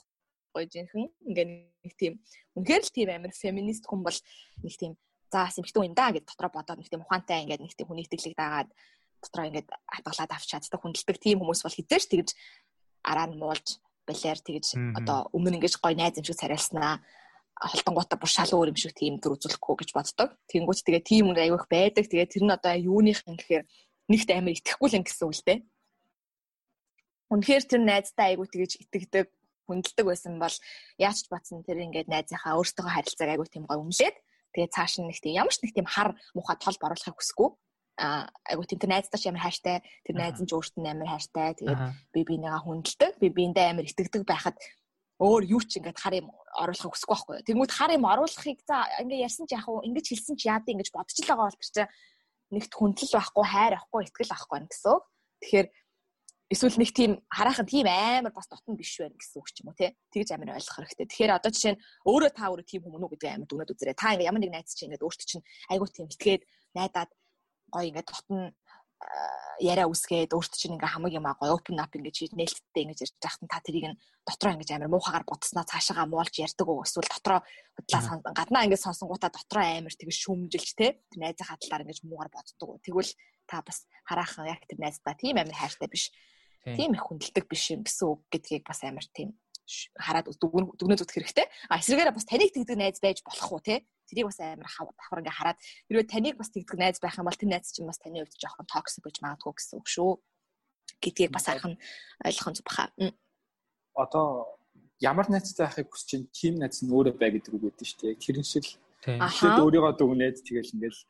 [0.54, 1.08] гоё жинхэнэ.
[1.28, 1.50] Ингээд
[1.84, 2.12] нэг тийм
[2.56, 4.18] үнэхээр л тийм амир феминист хүн бол
[4.64, 4.92] нэг тийм
[5.28, 8.38] за эмэгтэй юм да гэж дотроо бодоод нэг тийм ухаантай ингээд нэг тийм хүний итгэлийг
[8.38, 8.70] дагаад
[9.20, 12.28] дотроо ингээд хатгалаад авч чаддаг хүндэлдэг тийм хүмүүс бол хизээш тэгж
[13.04, 17.00] араа нь муулж балиар тэгж одоо өмнө ингэж гой найз юм шиг царайлснаа
[17.54, 20.30] холтонгуудаа бүр шал өөр юм шиг тийм төр үзүүлэхгүй гэж боддог.
[20.50, 22.04] Тэнгүүт тэгээ тийм үр аявих байдаг.
[22.10, 23.64] Тэгээ тэр нь одоо юуных юм гэхээр
[24.10, 25.58] нэгт амар итгэхгүй л юм гэсэн үг л дээ.
[27.30, 29.26] Үнэхээр тэр найзтай айгуу тэгэж итгэдэг,
[29.64, 30.56] хүндэлдэг байсан бол
[31.00, 34.16] яаж ч батсан тэр ингээд найзынхаа өөртөө харилцааг айгуу тийм гой өмлээд
[34.52, 37.48] тэгээ цааш нь нэг тийм ямар ч нэг тийм хар муха толб оруулахыг хүсэхгүй
[37.98, 41.54] айгуу тэр найздаа ч амар хайртай тэр найз нь ч өөртөө амар хайртай.
[41.54, 43.12] Тэгээд би бинийгаа хүндэлдэг.
[43.22, 44.58] Би биендээ амар итгэдэг байхад
[45.22, 46.28] өөр юу ч ингээд хар юм
[46.58, 47.36] оруулахыг хүсэхгүй байхгүй.
[47.46, 50.90] Тэгмүүд хар юм оруулахыг за ингээд ярьсан чи яг уу ингэж хэлсэн чи яад ингэж
[50.90, 51.92] бодож л байгаа бол тэр чинь
[52.50, 54.98] нэгт хүндлэл байхгүй хайр байхгүй итгэл байхгүй гэсэн
[55.38, 55.66] тэгэхээр
[56.50, 59.78] эсвэл нэг тийм хараахан тийм амар бас дотн биш байх гэсэн үг ч юм уу
[59.78, 59.90] тий?
[60.12, 61.06] Тэгж амар ойлгох хэрэгтэй.
[61.08, 64.12] Тэгэхээр одоо жишээ нь өөрөө та өөрөө тийм хүмүүс үү гэдэг амар дүнэд үзэрээ та
[64.12, 66.42] ингээд ямар нэг найз чинь ингээд өөртөө чинь айгуу тийм итгээд
[66.76, 67.10] найдаад
[67.74, 68.54] гоё ингээд дотн
[69.60, 73.14] яриа үсгээд өөртөө чинь ингээ хамаг юм аа гоё open up ингэж нээлттэй ингэж ярьж
[73.22, 77.40] байхад та тэрийг нь дотроо ингэж амар муухагаар бодсноо цаашаагаа муулж ярьдаг уу эсвэл дотроо
[77.78, 78.02] худлаа
[78.34, 82.82] гаднаа ингэ сонсонгуудаа дотроо амар тэгэж шүмжилж те найзынхаа талаар ингэж муугаар боддог уу?
[82.82, 83.12] Тэгвэл
[83.46, 86.10] та бас хараахан яг тэр найздаа тийм амар хайртай биш.
[86.64, 86.96] Тийм.
[86.96, 89.38] Их хүндэлдэг биш юм гэсэн үг гэдгийг бас амар тийм
[89.94, 91.46] хараад дүгнээ зүтх хэрэгтэй.
[91.70, 95.38] А эсвэргээрээ бас таныг тэгдэг найз байж болох уу те тэрийг бас амар давхар ингээ
[95.38, 98.40] хараад хэрвээ таныг бас тэгдэг найз байх юм бол тэр найз чинь бас таны хувьд
[98.40, 100.10] жоохон токсик гэж магадгүй гэсэн үг шүү
[101.02, 101.78] гэдгийг бас харах нь
[102.24, 102.92] ойлгох зүг баха.
[103.94, 104.58] Одоо
[105.00, 108.22] ямар найзтай байхыг хүсэж чинь тим найз нь өөрөө бай гэдэг үг үүдэн шүү дээ.
[108.24, 108.66] Тэрэн шиг
[109.04, 111.00] тэгэхэд өөрийгөө дүгнээд тэгэл ингээл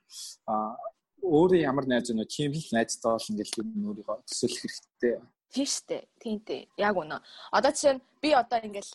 [0.51, 0.75] а
[1.23, 5.15] өөрөө ямар найз өнө тим л найзтай бол ингээл өөрийгөө төсөөлөх хэрэгтэй.
[5.55, 6.03] Тийм шүү дээ.
[6.21, 6.63] Тийм дээ.
[6.83, 7.17] Яг үнэ.
[7.55, 8.93] Одоо жишээ нь би одоо ингээл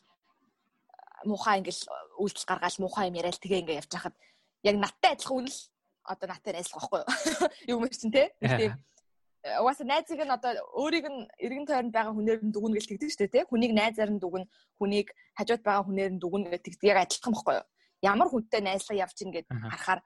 [1.26, 1.84] муухай ингээл
[2.20, 4.16] үйлдэл гаргаал муухай юм яриад тэгээ ингээ явж хахад
[4.64, 5.60] яг надтай адилхан үнэл
[6.04, 7.10] одоо надтай найзлах байхгүй юу?
[7.76, 8.34] Юу мэр чин те?
[8.42, 8.74] Тийм.
[9.40, 13.22] Угаасаа найзыг нь одоо өөрийг нь эргэн тойронд байгаа хүнээр нь дүгнэ гэж тэгдэг шүү
[13.24, 13.48] дээ те.
[13.48, 14.46] Хүнийг найзаар нь дүгнэ,
[14.80, 17.68] хүнийг хажууд байгаа хүнээр нь дүгнэ гэж тэгдэг яг адилхан байхгүй юу?
[18.04, 20.02] Ямар хүнтэй найзлага явж ин гэд харахаар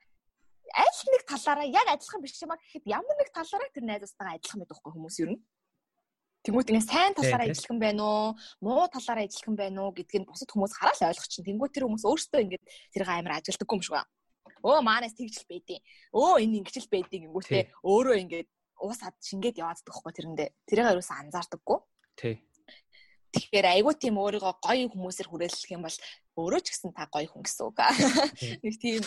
[0.74, 4.60] аль нэг талаараа яг адилхан биш юм а гэхэд ямар нэг талаараа тэр найзуудтайгаа адилхан
[4.62, 5.38] байдаг байхгүй хүмүүс юу?
[6.44, 8.28] Тэнгүүт ингээ сайн талаараа ажиллах юм байна уу?
[8.60, 11.48] Муу талаараа ажиллах юм байна уу гэдгийг бусад хүмүүс хараад ойлгох чинь.
[11.48, 14.12] Тэнгүүт тэр хүмүүс өөрсдөө ингээ тэр гаймаар ажилдаггүй юм шиг байна.
[14.60, 15.80] Өө манаас тэгжл байдیں۔
[16.12, 18.44] Өө энэ ингэжл байдیں۔ Ингүүтээ өөрөө ингээ
[18.84, 20.50] уус ад шингээд яваад дахгүй тэрэндээ.
[20.68, 21.80] Тэрийг ерөөсөө анзаардаггүй.
[22.20, 22.36] Тий.
[23.34, 25.98] Тэгэхээр айгүй тийм өөрийгөө гоё хүмүүсээр хүрээлэх юм бол
[26.44, 27.80] өөрөө ч гэсэн та гоё хүн гэсэн үг.
[28.68, 29.02] Нэг тийм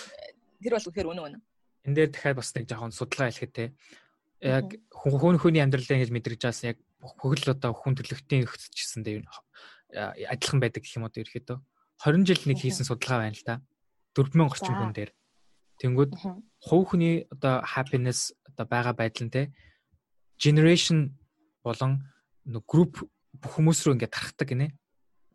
[0.64, 1.42] тэр бол үнэхээр үнэн үнэн.
[1.86, 3.64] Энд дээр дахиад бас нэг жоохон судалгаа хийлэхэд те.
[4.42, 9.24] Яг хүн хүний амьдралаа ингэж мэдрэж байгаас яг хөгөл одоо хүн төрлөختийн өгцөжсэн дээр
[10.30, 11.58] адилхан байдаг гэх юм уу ерөөхдөө
[12.02, 13.56] 20 жил нэг хийсэн судалгаа байна л да.
[14.16, 15.12] 4000 орчим хүн дээр.
[15.80, 16.12] Тэнгүүд
[16.60, 19.52] хувь хүний одоо happiness одоо байгаа байдал нь те
[20.40, 21.16] generation
[21.64, 22.04] болон
[22.68, 23.04] group
[23.40, 24.72] хүмүүс рүү ингээд тархдаг гинэ.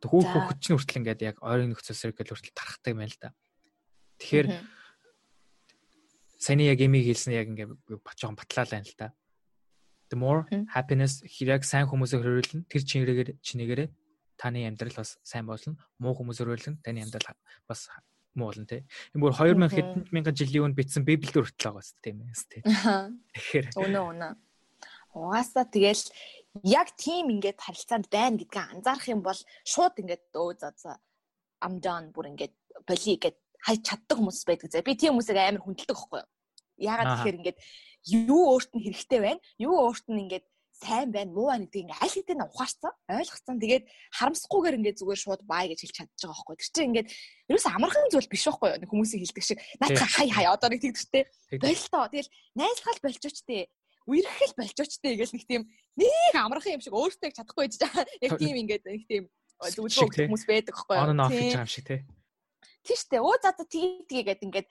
[0.02, 3.30] Хүү хөвчний хүртэл ингээд яг ойрын нөхцөлсөр гэл хүртэл тархдаг юм л да.
[4.18, 4.48] Тэгэхээр
[6.42, 7.78] саяны яг эмиг хэлсэн яг ингээд
[8.18, 9.14] жоохон батлаалаа л да.
[10.12, 10.44] The more
[10.76, 13.82] happiness хэрэг сайн хүмүүсээр хөрвүүлнэ тэр чинээгээр чинээгээр
[14.36, 15.80] таны амьдрал бас сайн болно.
[16.04, 17.32] Муу хүмүүсээр хөрвүүлнэ таны амьдрал
[17.64, 17.88] бас
[18.36, 18.84] муу болно те.
[19.16, 22.36] Энэ бүр 2000 хэдэн мянган жилийн өмнө бичсэн Библиэр хүртэл байгаа шүү дээ тийм ээ.
[23.36, 24.34] Тэгэхээр Өнөө өнөө.
[25.16, 26.04] Угаасаа тэгэл
[26.64, 31.00] яг тийм ингээд харилцаанд байна гэдгийг анзаарах юм бол шууд ингээд өө за за
[31.64, 32.56] I'm done бүр ингээд
[32.88, 34.84] боли гэд хайж чаддаг хүмүүс байдаг зэ.
[34.84, 36.30] Би тийм хүмүүсийг амар хүндэлдэг байхгүй юу?
[36.82, 37.60] Ягаад тэгэхээр ингээд
[38.08, 39.42] юу өөрт нь хэрэгтэй байна?
[39.62, 40.46] Юу өөрт нь ингээд
[40.82, 43.62] сайн байна, муу байна гэдгийг ингээд аль хэдийн ухаарсан, ойлгоцсон.
[43.62, 43.86] Тэгээд
[44.18, 46.56] харамсахгүйгээр ингээд зүгээр шууд бай гэж хэлж чадчих байгаа байхгүй.
[46.58, 47.10] Тэр чинь ингээд
[47.54, 48.90] ерөөс амархан зүйл биш байхгүй юу?
[48.90, 49.60] Хүмүүсийн хэлдэг шиг.
[49.78, 51.24] Наадха хай хай одоо нэг тэгдэхтэй.
[51.62, 52.06] Болтоо.
[52.10, 53.64] Тэгэл найзлахал болчооч тээ
[54.10, 55.62] үерхэл болчоочтэй гэж нэг тийм
[55.94, 58.06] нэг амархан юм шиг өөртөө чадахгүй байж байгаа.
[58.26, 59.24] Яг тийм ингээд нэг тийм
[59.62, 61.06] зөвлөгөө хүмүүс байдаг байхгүй юу?
[61.14, 62.02] Оноо хийж байгаа юм шиг тий.
[62.82, 63.22] Тийш үү.
[63.22, 64.68] Өө за за тгий тгий гэдэг ингээд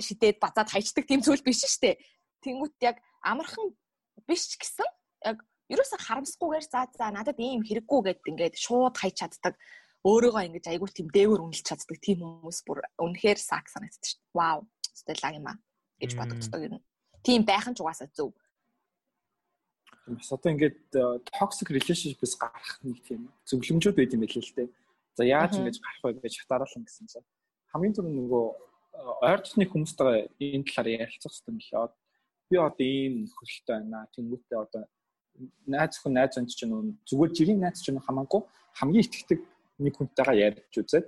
[0.00, 1.96] шидээд бацаад хайчдаг тийм зүйл биш шүү дээ.
[2.42, 3.72] Тэнгүүт яг амархан
[4.26, 4.88] биш ч гэсэн
[5.24, 5.38] яг
[5.72, 9.54] ерөөсө харамсахгүйгээр за за надад ийм хэрэггүй гэд ингээд шууд хайч чаддаг
[10.02, 14.34] өөрийгөө ингэж айгүй тийм дээгүүр үнэлж чаддаг тийм хүмүүс бүр үнэхээр сак санагддаг шүү дээ.
[14.34, 14.60] Вау.
[14.92, 15.56] Стеллаг юм аа
[16.02, 16.82] гэж бодогддог юм.
[17.22, 18.34] Тийм байх нь ч угаасаа зөв.
[20.10, 20.90] Бас одоо ингээд
[21.30, 24.68] toxic relationship-с гарах нэг тийм зөвлөмжүүд байд юм билээ л дээ.
[25.14, 27.28] За яаж ингэж гарах вэ гэж хатааруулсан гэсэн чинь
[27.70, 28.46] хамгийн түрүү нөгөө
[29.22, 32.01] ойртны хүмүүстэйгээ энэ талаар ярилцах хэрэгтэй мөлий.
[32.52, 34.04] Би одоо ийм нөхөрлөлтэй байна.
[34.12, 34.84] Тэнгүүтээ одоо
[35.64, 38.44] найз хүн найз онч ч нөө зүгээр жирийн найз ч нөө хамаагүй
[38.76, 39.40] хамгийн итгэдэг
[39.80, 41.06] нэг хүнтэйгээ ярьж үзээд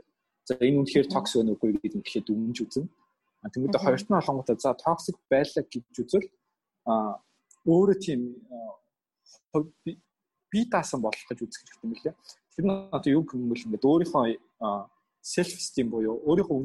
[0.48, 2.88] за энэ үнэхээр токсик байна уугүй гэдэг нь гэхэд дүнж үзнэ.
[3.52, 6.28] Тэнгүүтээ хоёрт нь олонготой за токсик байлаа гэж үзвэл
[6.88, 7.20] а
[7.68, 8.20] өөрөө тийм
[10.52, 12.14] би даасан болох гэж үзэх хэрэгтэй юм лээ.
[12.57, 14.24] Тэр нь одоо юу бол ингээд өөрийнхөө
[15.24, 16.57] self esteem буюу өөрийнхөө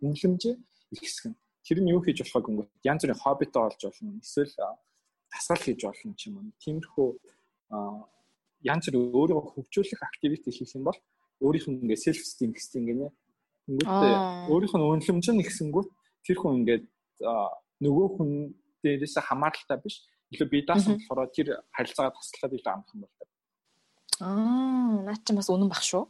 [0.00, 0.54] үнэлэмжээ
[0.96, 1.34] ихсгэн.
[1.62, 4.18] Тэр нь юу хийж болохыг ингээд янз бүрийн хоббитой болж болно.
[4.18, 4.52] Эсвэл
[5.30, 6.52] дасгал хийж болно ч юм уу.
[6.62, 7.08] Тиймэрхүү
[8.66, 10.98] янз бүрийн өөрийгөө хөгжүүлэх активити хийх юм бол
[11.40, 13.08] өөрийнх нь ингээд self esteem гэсэн гинэ.
[13.70, 15.88] Ингээд өөрийнх нь үнэлэмж нь ихсэнгүүт
[16.26, 16.84] тэр хүн ингээд
[17.82, 18.30] нөгөө хүн
[18.82, 23.28] дээрээс хамааралтай биш илүү бие даасан болохоор тэр харилцаагаа таслахад илүү амархан болдог.
[24.22, 26.04] Аа, наа чи бас үнэн баг шүү.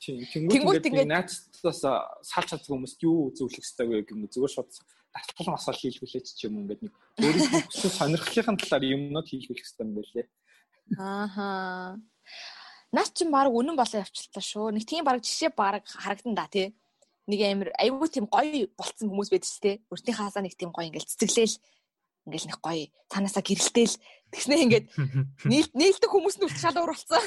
[0.00, 1.84] Тэнгүүд ингээд найзтаас
[2.24, 4.72] салж чаддаг хүмүүст юу зөвлөх ёстой вэ юм зүгээр шууд
[5.12, 9.84] татгалан асуул хийлгүүлээч ч юм уу ингээд нэг өөрийнхөө хүсэл сонирхлын талаар юмнууд хийлгүүлэх ёстой
[9.84, 10.26] юм байлээ.
[10.96, 11.48] Ааха.
[12.96, 14.72] Наа чи баг үнэн болоо явчихлаа шүү.
[14.74, 16.72] Нэг тийм баг жишээ баг харагдан да тий.
[17.28, 19.74] Нэг амир айгүй тийм гоё болцсон хүмүүс байдаг ч тий.
[19.92, 21.60] Өртнийхээ хасаа нэг тийм гоё ингээд цэцэглээл
[22.26, 23.94] ингээл нэг гоё цаанаасаа гэрэлтэйл
[24.34, 24.86] тэгснээ ингээд
[25.50, 27.22] нийлд нийлдэг хүмүүс нь үлч шал ууралцсан.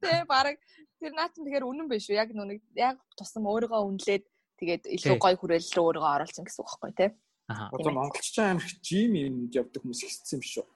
[0.00, 0.56] Тэ баг
[1.00, 2.20] тэр наа чинь тэгэхээр үнэн биш үү?
[2.20, 4.24] Яг нүг яг тусам өөрийгөө үнэлээд
[4.60, 7.10] тэгээд илүү гоё хүрээлэл рүү өөрийгөө оруулсан гэсэн үг байхгүй тий.
[7.48, 7.72] Аа.
[7.72, 10.66] Одоо монголч амирх жим юмд явдаг хүмүүс ихсэн юм шүү.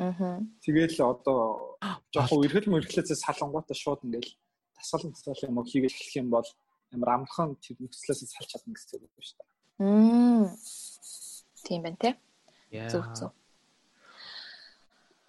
[0.00, 0.40] Аа.
[0.64, 1.76] Тэгэл одоо
[2.10, 4.32] жоохон эргэл мөрхлөөсөө салангуудаа шууд ингээл
[4.74, 6.48] тасгал тасгал юм уу хийгээл эхлэх юм бол
[6.90, 9.50] амар амархан тэр нөхцлөөс салж чадна гэсэн үг байна шүү дээ.
[9.84, 10.46] Мм.
[11.62, 12.10] Тийм байна те.
[12.90, 13.30] Зөв зөв.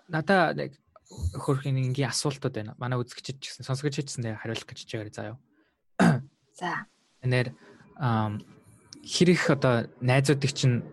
[0.09, 0.73] Надаа нэг
[1.35, 2.75] хөрхийн ингийн асуултууд байна.
[2.77, 5.37] Манай үзэгчид ч гэсэн сонсогч хэлсэндээ хариулах гэж чигээр заяа.
[6.59, 6.87] За.
[7.23, 7.55] Энээр
[7.99, 8.43] ам
[9.03, 10.83] хэрэг одоо найзуудыг чинь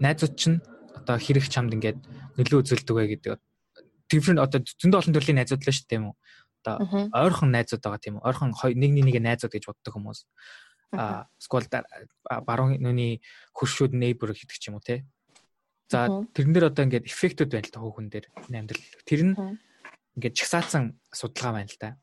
[0.00, 0.58] найзууд чинь
[0.96, 1.98] одоо хэрэг чамд ингээд
[2.36, 3.38] нөлөө үзүүлдэг вэ гэдэг.
[4.10, 6.16] Different одоо зөндөө олон төрлийн найзууд л шүү дээ юм уу?
[6.64, 8.26] Одоо ойрхон найзууд байгаа тийм үү?
[8.26, 10.26] Ойрхон нэг нэг найзууд гэж боддог хүмүүс
[10.92, 11.66] а сквал
[12.42, 13.22] баруун нүний
[13.54, 15.06] хөршүүд neighbor гэдэг ч юм уу те.
[15.86, 18.86] За тэрэн дээр одоо ингээд эффектүүд байна л та хүүхэн дээр амьдрал.
[19.06, 19.34] Тэр нь
[20.16, 21.98] ингээд чагсаацсан судалгаа байна л та.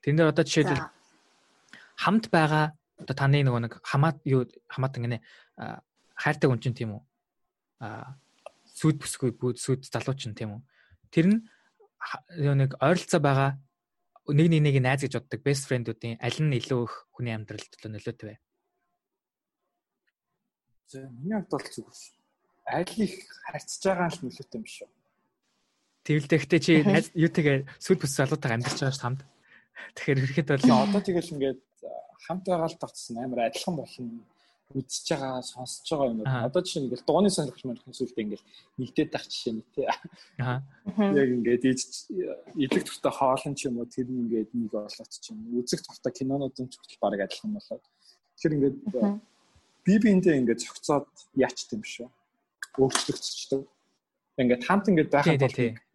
[0.00, 0.84] Тэрэн дээр одоо жишээлбэл
[1.98, 5.18] хамт байгаа одоо таны нөгөө нэг хамаат юу хамаатан гинэ
[6.14, 7.02] хайртай хүн чинь тийм үү?
[7.82, 8.16] Аа
[8.74, 10.62] сүд бүсгүй сүд залууч нь тийм үү?
[11.14, 11.40] Тэр нь
[12.38, 13.50] нэг ойролцоо байгаа
[14.28, 18.26] нэг нэг нэг найз гэж боддог best friend-уудын аль нь илүү их хүний амьдралд нөлөөтэй
[18.34, 18.36] вэ?
[20.90, 22.04] За миний хувьд бол зүгээр ш.
[22.66, 23.14] Аль их
[23.46, 24.88] харьцаж байгаа л нөлөөтэй юм шүү.
[26.04, 26.72] Тэгэлдээ гэхдээ чи
[27.16, 29.20] юутэйгээ сүд бүс залуутайгаа амьдарч байгаа ш хамт.
[29.96, 31.60] Тэгэхээр ихэд бол одоо тэгэл ингээд
[32.28, 34.20] хамт байгаа л тогтсон амар адилхан болно
[34.72, 36.20] үзэж байгаа сонсож байгаа юм.
[36.24, 38.48] Одоо жишээ ингээл дууны сонирхолч мөрхөн сүлдээ ингээл
[38.80, 39.86] нэгдээд тах жишээ нь тий.
[40.40, 40.64] Аа.
[41.14, 41.64] Яг ингээд
[42.58, 45.38] идэх туртаа хоолн ч юм уу тэр нь ингээд нэг болоод ч юм.
[45.60, 47.84] Үзэх туртаа кинонууд нь ч хүртэл баг адилхан болоод.
[48.40, 48.76] Тэгэхээр ингээд
[49.84, 51.06] би биэндээ ингээд зөгцөөд
[51.38, 52.08] яач юм шүү.
[52.80, 53.62] Өөрчлөгдчихдөг.
[54.42, 55.44] Ингээд хамт ингээд байхад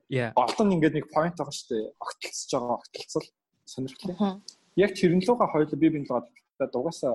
[0.10, 1.86] бол Голдон ингээд нэг point байгаа шүү дээ.
[2.02, 3.28] Огтлцож байгаа огтлцол
[3.66, 4.42] сонирхлоо.
[4.76, 6.26] Яг тэрэн луга хоёул би биэнд л
[6.58, 7.14] гадаа дугаасаа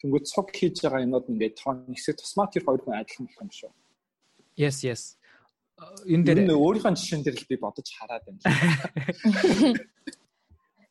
[0.00, 3.50] Тэнгүүд цуг хийж байгаа юмуд ингээд тоон хэсэг тусмаа тэр хоёр хүн адилхан болох юм
[3.52, 3.70] шүү.
[4.56, 5.20] Yes, yes.
[6.08, 8.40] Энэ дээр өөрийнхөө жишээн дээр л би бодож хараад байна.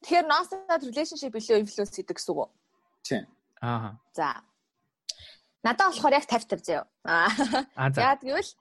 [0.05, 2.49] Тэгэхээр non-stable relationship илүү influence гэдэг гэсэн үг үү?
[3.01, 3.23] Тийм.
[3.61, 3.97] Аа.
[4.13, 4.45] За.
[5.65, 6.85] Надад болохоор яг 50 50 заяа.
[7.03, 7.89] Аа.
[7.97, 8.51] Яа гэвэл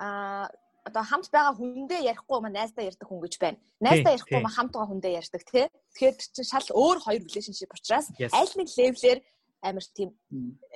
[0.00, 0.48] аа
[0.84, 3.58] одоо хамт байгаа хүндээ ярихгүй маа найздаа ярьдаг хүн гэж байна.
[3.80, 5.64] Найздаа ярихгүй маа хамт байгаа хүндээ ярьдаг тий.
[5.96, 9.18] Тэгэхээр чинь шал өөр хоёр relationship учраас аль нэг левлэр
[9.64, 10.12] амар тийм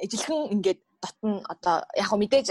[0.00, 2.48] ижилхэн ингээд дотн одоо яг хөө мэдээж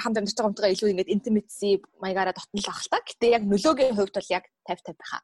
[0.00, 3.04] хамт амьдарч байгаа юмтайгаа илүү ингээд intimacy маягаараа дотн л ахал та.
[3.04, 5.20] Гэтэ яг нөлөөгийн хувьд бол яг 50 50 байхаа.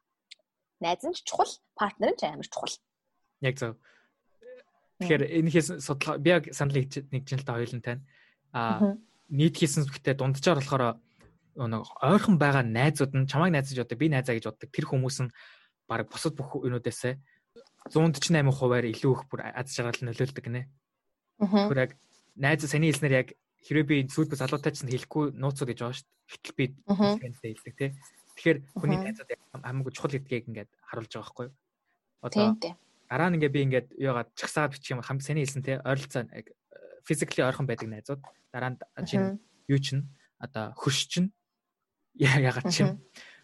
[0.85, 2.77] Найз нь ч чухал, партнер нь ч амар чухал.
[3.41, 3.73] Яг зөв.
[5.01, 8.05] Тэгэхээр энэхээс судлаа би яг санал нэг жил та хоёулын тань
[8.53, 8.95] а
[9.33, 11.01] нийт хийсэн зүгтээ дунджаар болохоор
[11.55, 14.69] нэг ойрхон байгаа найзууд нь чамайг найзаж одоо би найзаа гэж боддог.
[14.73, 15.33] Тэр хүмүүс нь
[15.87, 17.17] баг бусад бүх юмудаас
[17.93, 20.67] 148%-аар илүү их бүр аз жаргал нөлөөлдөг гинэ.
[21.39, 21.91] Тэр яг
[22.35, 23.29] найз саний хэлснээр яг
[23.63, 26.31] хэрэв би сүүлбэ залуутай ч хэлэхгүй нууцуд гэж байгаа шүү дээ.
[26.33, 27.91] Гэтэл би хэлдэг хэлдэг тий.
[28.39, 31.55] Тэгэхээр хүний найзууд хамгийн чухал гэдгийг ингээд харуулж байгаа байхгүй юу?
[32.23, 32.45] Одоо
[33.07, 36.23] дараа нь ингээд би ингээд яагаад чагсаад бичих юм хам саний хэлсэн тий ойролцоо
[37.05, 38.21] физикли ойрхон байдаг найзууд.
[38.51, 40.07] Дараа нь чинь юу чинь
[40.39, 41.31] одоо хөрш чинь
[42.17, 43.01] яагаад чинь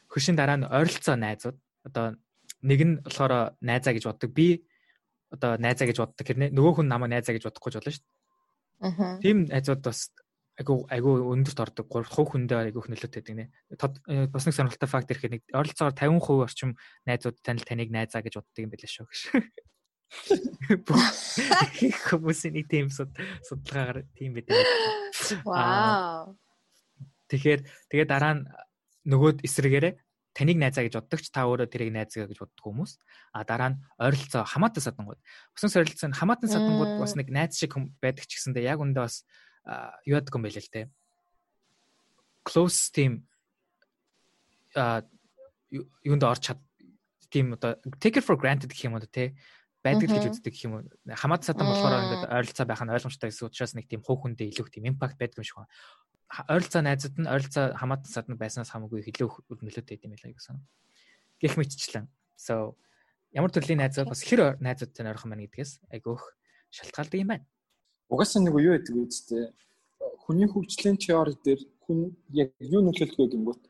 [0.10, 2.18] хөршин дараа нь ойролцоо найзууд одоо
[2.62, 4.30] нэг нь болохоор найзаа гэж боддог.
[4.34, 4.66] Би
[5.32, 6.26] одоо найзаа гэж боддог.
[6.26, 8.18] Тэр нөгөө хүн намайг найзаа гэж бодохгүй ч болно шүү дээ.
[8.80, 9.20] Аа.
[9.24, 10.12] Тийм найзууд бас
[10.60, 11.88] айгу айгу өндөрт ордог.
[11.88, 13.46] 3 хувь хүндээ айгу нөлөөтэй гэдэг нэ.
[13.80, 16.76] Э, бас нэг сонирхолтой факт ирэхэд нэг ойролцоогоор 50% орчим
[17.08, 19.22] найзууд танил таныг найзаа гэж боддог юм байлаа шүү гэж.
[22.10, 24.58] Хүмүүсийн нэг тийм судалгаагаар тийм байдаг.
[25.46, 26.34] Вау.
[27.30, 27.62] Тэгэхээр
[27.94, 28.44] тэгээ дараа нь
[29.06, 29.94] нөгөөд эсрэгээрээ
[30.34, 32.92] таныг найзаа гэж боддог ч та өөрөө тэрийг найзаа гэж боддог хүмүүс.
[33.34, 35.22] А дараа нь ойролцоо хамаатан садангууд.
[35.54, 39.26] Усан сорилцоо хамаатан садангууд бас нэг найз шиг байдаг ч гэсэндээ яг үндэ бас
[40.06, 40.90] юу яадаг юм байл л те.
[42.46, 43.30] Close team
[44.76, 45.04] а
[46.06, 46.60] юунд орч чад
[47.30, 49.38] тийм одоо take it for granted гэх юм уу те
[49.84, 53.48] байдаг гэж үздэг гэх юм уу хамаатан садан болохоор ингээд ойролцоо байх нь ойлгомжтой гэсэн
[53.48, 55.72] учраас нэг тийм хуу хүндээ илүү тийм импакт байдаг юм шиг байна
[56.30, 59.30] ойролцоо найзууд нь ойролцоо хамаатан садны байснаас хамаагүй илүү
[59.66, 60.62] нөлөөтэй юм байлаа гэсэн.
[61.42, 62.06] Гэх мэтчлэн.
[62.38, 62.78] So
[63.34, 66.24] ямар төрлийн найзууд бас хэр найзуудтай ойрхон байна гэдгээс айгүйх
[66.70, 67.46] шалтгаалдаг юм байна.
[68.14, 69.50] Угаасаа нэг юу гэдэг үстэй
[70.22, 73.64] хүний хөгжлийн теори дээр хүн яг юу нөлөөлдөг гингүүт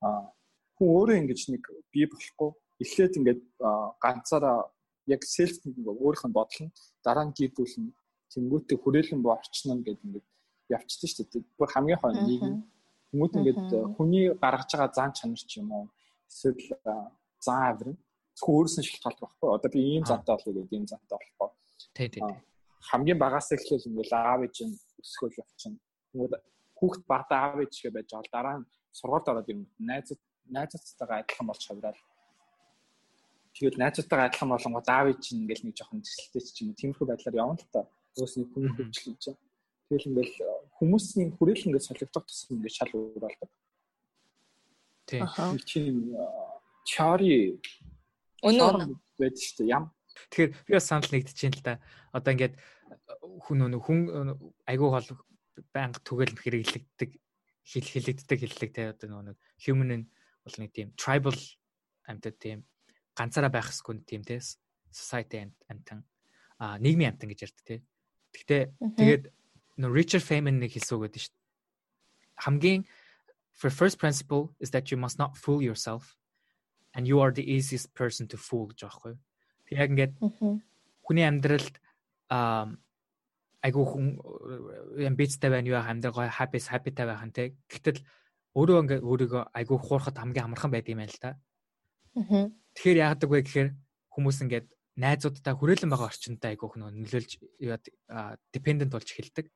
[0.00, 0.32] а
[0.80, 3.42] хүн өөрөө ингэж нэг бий болохгүй эхлээд ингээд
[4.00, 4.72] ганцаараа
[5.14, 6.68] яг селф нэг өөрийнх нь бодлоо
[7.04, 7.92] дараа нь гүйдүүлнэ
[8.32, 10.26] тэнгуүтээ хүрээлэн боо орчно гэдэг ингээд
[10.68, 11.42] явчихсан шүү дээ.
[11.56, 12.42] Бүр хамгийн хойно нэг
[13.10, 13.60] хүмүүс ингээд
[13.96, 15.84] хүний гаргаж байгаа зан чанар ч юм уу
[16.28, 16.76] эсвэл
[17.40, 17.98] зан авир нь
[18.36, 19.48] зөвхөн өөрөөс нь шалтгаалдаг байхгүй.
[19.56, 21.50] Одоо би ийм зантай болов гэдэг ийм зантай болохгүй.
[21.96, 22.22] Тий, тий.
[22.90, 25.80] Хамгийн багаас эхлээл ингээд аав ээж нь өсгөл явчихна.
[26.12, 26.32] Тэгмээд
[26.78, 30.20] хүүхд багтаа аав ээжгээ байж байгаа дараа нь сургуульд ороод юм найзууд
[30.52, 32.00] найзуудтайгаа адилхан болж хаврал.
[33.58, 37.06] Тэгээд найзуудтайгаа адилхан болонгод аав ээж нь ингээд нэг жоохон зэсэлтэй ч юм уу тиймэрхүү
[37.10, 37.90] байдлаар явна л та.
[38.14, 39.34] Өөрөөс нь хүн хөгжил байгаа.
[39.90, 43.50] Тэгэл ингээл э, хүмүүсийн хүрээлэн ингээд солигдох тусам ингээд шал өөр болдог.
[45.10, 45.26] Тийм.
[45.66, 45.96] Тийм
[46.86, 47.58] чари
[48.46, 49.74] өнөө байдаг шүү дээ.
[49.74, 49.90] Ям.
[50.30, 51.74] Тэгэхээр би бас санал нэгдэж байна л да.
[52.14, 52.54] Одоо ингээд
[53.42, 53.98] хүн өнө хүн
[54.70, 55.08] айгүй хол
[55.74, 57.10] байнга түгэл хэрэглэгддэг
[57.66, 60.06] хэл хэлэгддэг хэллэг те одоо нэг human
[60.44, 61.36] бол нэг тийм tribal
[62.08, 62.64] амьтад тийм
[63.18, 64.38] ганцаараа байх хэсгүн тийм те
[64.94, 66.06] society амтан
[66.58, 67.76] а нийгмийн амтан гэж ярьдаг те.
[68.34, 68.62] Гэхдээ
[68.98, 69.24] тэгээд
[69.78, 71.46] no Richard Feynman нэг хэлсэн үг гэдэг шүү дээ.
[72.46, 72.82] Хамгийн
[73.54, 76.18] for first principle is that you must not fool yourself
[76.94, 79.14] and you are the easiest person to fool гэж аахгүй.
[79.66, 80.14] Тэг яг ингээд
[81.02, 81.74] хүний амьдралд
[82.30, 84.06] айгүй хүн
[85.06, 87.54] амбицтай байна юу амьдрал гоё happy happy та байх нь те.
[87.70, 88.02] Гэтэл
[88.58, 91.30] өөрөө ингээ өөрийгөө айгүй хуурахад хамгийн амархан байдаг юм байна л та.
[92.18, 92.50] Аа.
[92.78, 93.70] Тэгэхээр яадаг вэ гэхээр
[94.14, 94.66] хүмүүс ингээд
[95.02, 97.32] найзуудтай хүрээлэн байгаа орчиндаа айгүй хүн нөлөөлж
[98.54, 99.50] dependent болж эхэлдэг.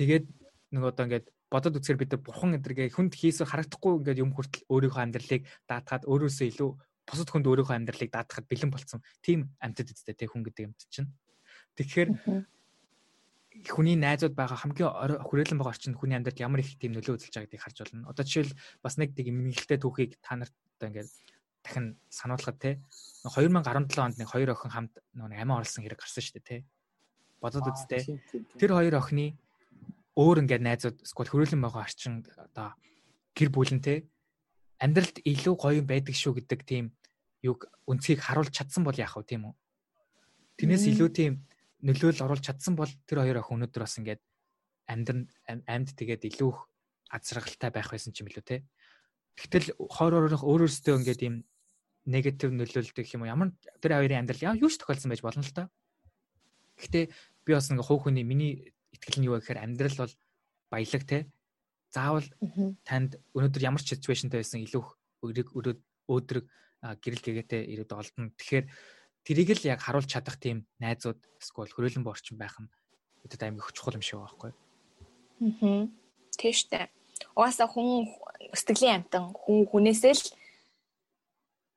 [0.00, 0.24] Тэгээд
[0.72, 4.64] нэг одоо ингээд бодод үзэхээр бид нар бурхан эдэргээ хүнд хийсэ харагдахгүй ингээд юм хүртэл
[4.72, 6.70] өөрийнхөө амьдралыг даатгаад өөрөөсөө илүү
[7.04, 11.12] бусад хүнд өөрийнхөө амьдралыг даатахад бэлэн болцсон тийм амьтад үстэй те хүн гэдэг юмд чинь.
[11.76, 12.08] Тэгэхээр
[13.68, 17.60] хүний найзууд байгаа хамгийн хүрээлэн байгаа орчинд хүний амьдралд ямар их тийм нөлөө үзүүлж байгааг
[17.60, 18.08] харж байна.
[18.08, 21.12] Одоо жишээл бас нэг тийм эмгэгтэй түүхийг та нарт одоо ингээд
[21.62, 22.70] дахин сануулхад те
[23.24, 26.64] 2017 онд нэг хоёр охин хамт нэг амиа орлсон хэрэг гарсан шүү дээ те.
[27.38, 28.18] Бодод үзтээ.
[28.58, 29.38] Тэр хоёр охины
[30.18, 32.74] өөр ингээд найзууд эсвэл хүрээлэн байгаа орчинд одоо
[33.38, 33.98] гэр бүлэнтэй
[34.82, 36.90] амьдралд илүү гоё юм байдаг шүү гэдэг тийм
[37.46, 39.54] юг үнцгийг харуулж чадсан бол яах вэ тийм үү?
[40.58, 41.32] Тэрнээс илүү тийм
[41.86, 44.22] нөлөөлөл оруулж чадсан бол тэр хоёр охин өнөөдөр бас ингээд
[44.90, 46.60] амьдрал амьд тэгээд илүү их
[47.10, 48.66] азралтай байх байсан ч юм илүү те.
[49.38, 51.36] Гэтэл хойр орох өөрөөсөө ингээд ийм
[52.06, 55.54] негатив нөлөөлөлт гэх юм уу ямар тэр хоёрын амьдрал юу ч тохиолдсон байж болно л
[55.54, 55.70] та.
[56.78, 57.04] Гэхдээ
[57.46, 60.14] би бас ингээ хуу хөний миний итгэл нь юу вэ гэхээр амьдрал бол
[60.70, 61.18] баялаг те.
[61.94, 62.26] Заавал
[62.82, 64.82] танд өнөөдөр ямар ч ситүэйшнтэй байсан илүү
[65.22, 65.48] өрөг
[66.10, 66.46] өөдрөг
[66.82, 68.34] гэрэл гэгээтэй ирээд олдно.
[68.34, 68.66] Тэгэхээр
[69.22, 72.72] тэрийг л яг харуулж чадах тийм найзууд эсвэл хөрөлн борчин байх нь
[73.22, 74.50] өдөд аймаг их чухал юм шиг байхгүй.
[75.62, 75.86] Аа.
[76.34, 76.90] Тэштэй.
[77.38, 78.10] Угаасаа хүн
[78.50, 80.24] сэтгэлийн амтан хүн хүнээсээ л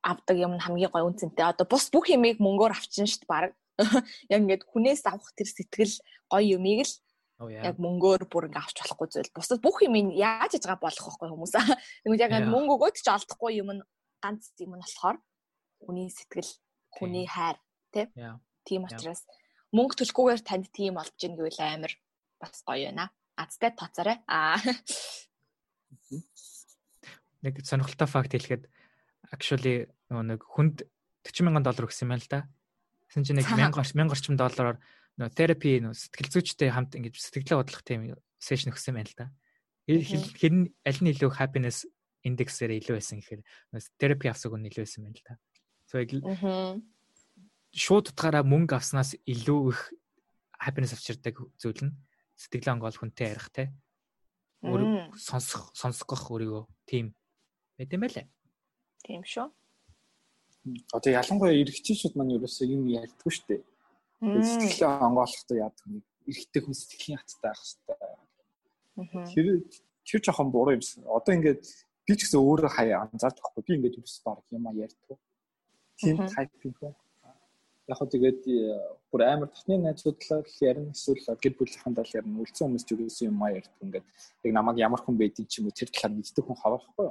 [0.05, 1.49] авдаг юм хамгийн гоё үнцэнтэй.
[1.49, 3.57] Одоо бус бүх юмыг мөнгөөр авчин штт баг.
[4.31, 5.97] Яг ингээд хүнээс авах тэр сэтгэл
[6.29, 6.93] гоё юмыг л
[7.43, 9.35] яг мөнгөөр бүр ингээ авч болохгүй зүйл.
[9.35, 11.53] Бусад бүх юм яаж хийж байгаа болох вэ хүмүүс.
[12.05, 13.83] Тэгмээд яг мөнгө өгөөд ч олдохгүй юм нь
[14.23, 15.17] ганц юм нь болохоор
[15.83, 16.47] хүний сэтгэл,
[16.95, 17.59] хүний хайр
[17.91, 18.07] тий.
[18.63, 19.27] Тийм учраас
[19.75, 21.91] мөнгө төлөхгүйгээр танд тийм олж ийн гэвэл амар
[22.39, 23.11] бас гоё байна.
[23.35, 24.23] Азтай тооцоорой.
[24.31, 24.55] Аа.
[27.43, 28.63] Нэг сонирхолтой факт хэлэхэд
[29.35, 30.85] actually нэг хүнд
[31.25, 32.41] 40 мянган доллар өгсөн юм байна л да.
[33.09, 34.77] Тэгсэн чинь нэг 1000 1000 орчим доллараар
[35.17, 39.25] нөө терапи нөө сэтгэл зүйчтэй хамт ингэж сэтгэлээ бодлох тийм сешн өгсөн байна л да.
[39.89, 41.85] Хэн аль нь илүү happiness
[42.25, 43.41] индексээр илүү байсан гэхээр
[44.01, 45.33] терапи авсаг нь илүү байсан байна л да.
[45.89, 46.01] So
[47.75, 49.81] шууд утгаараа мөнгө авснаас илүү их
[50.57, 51.95] happiness авчирдаг зүйл нь
[52.39, 53.75] сэтгэлээ онгоол хүнтэй ярих те.
[54.63, 57.13] Өөр сонсох сонсгох өөрийгөө тийм
[57.77, 58.25] байт юм байлаа.
[59.03, 59.51] Тийм шүү.
[60.93, 63.61] Одоо ялангуяа эрэгчүүд маань ерөөсөө юм ярьдгүй шүү дээ
[64.25, 67.61] Сэтгэлээ онгойлохдоо яадаг нэг эрэгтэй хүн сэтгэлийн хаттай байх
[69.29, 69.61] хэвээр.
[69.61, 69.67] Тэр
[70.07, 71.03] тэр жоохон буруу юмсан.
[71.03, 71.61] Одоо ингээд
[72.07, 73.63] би ч гэсэн өөрөө хаяа анзаардаг байхгүй.
[73.67, 75.19] Би ингээд юус баг юм а ярьдаг.
[75.99, 76.97] Тийм тайп юм байна.
[77.91, 78.57] Яг хөө тэгээд э,
[79.11, 82.41] бүр амар татны найзуудлаа ярина эсвэл гэр бүлийнхэн дал ярина.
[82.41, 84.05] Үлдсэн хүмүүс ч юусэн юм а ярьдаг ингээд
[84.47, 87.09] яг намайг ямар хүн байдгийг ч юм уу тэр талаар мэддэг хүн хавахгүй.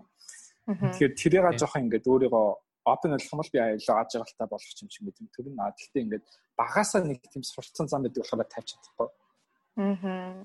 [0.67, 2.49] Тэгэхээр тэрийг жоохон ингээд өөрийгөө
[2.85, 5.61] одоо нөлөх юм бол би аяалаа аж аргалтай болох юм шиг мэдэм төр нь.
[5.61, 6.25] А тэгтээ ингээд
[6.57, 9.09] багасаа нэг тийм сурцсан зам байдаг болохоор тавьж чадахгүй.
[9.81, 10.45] Аа.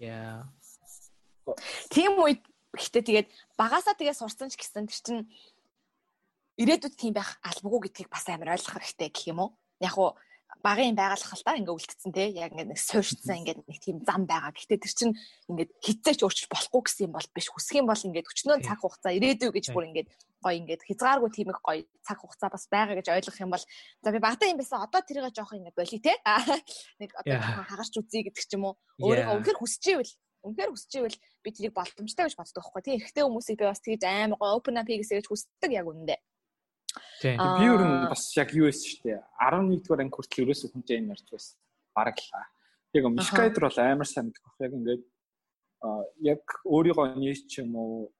[0.00, 0.48] Яа.
[1.92, 3.28] Тийм үед гэхдээ тэгээд
[3.60, 5.22] багасаа тэгээд сурцсан ч гэсэн тэр чинь
[6.56, 9.50] ирээдүйд тийм байх албагүй гэдгийг бас амар ойлгох хэрэгтэй гэх юм уу?
[9.84, 10.16] Яг уу
[10.62, 14.28] багын байгалах л та ингээ үлдсэн те яг ингээ нэг суурьцсан ингээ нэг тийм зам
[14.28, 14.54] байгаа.
[14.54, 15.14] Гэхдээ тэр чинь
[15.50, 17.48] ингээ хитцээч өөрчилж болохгүй гэсэн юм бол биш.
[17.50, 20.06] Хүсэх юм бол ингээ өчнөө цаг хугацаа ирээдүй гэж бүр ингээ
[20.44, 24.08] гоё ингээ хязгааргүй тийм их гоё цаг хугацаа бас байгаа гэж ойлгох юм бол за
[24.12, 24.84] би багтаа юм байсан.
[24.84, 26.14] Одоо тэрийг жоох ингээ боли те.
[27.00, 28.74] Нэг одоо хагарч үзье гэдэг ч юм уу.
[29.00, 30.12] Өөрийгөө үнэхээр хүсэж ивэл
[30.44, 34.04] үнэхээр хүсэж ивэл би тэрийг боломжтой гэж боддог байхгүй тийм эрэгтэй хүмүүсийг би бас тэгж
[34.04, 36.20] амар гоё open up хийгээсэй гэж хүсдэг яг үнэндээ.
[37.20, 37.38] Тийм.
[37.38, 39.20] Би өөр нь бас яг юу байсан шүү дээ.
[39.38, 41.56] 11 дугаар анги хүртэл ерөөсөө хүнтэй юм ярьж байсан.
[41.94, 42.30] Бараг л.
[42.94, 44.58] Яг Мишкайдер бол амар сайн мэдэх баг.
[44.66, 45.02] Яг ингээд
[45.84, 48.12] а яг өөрийгөө нийч юм уу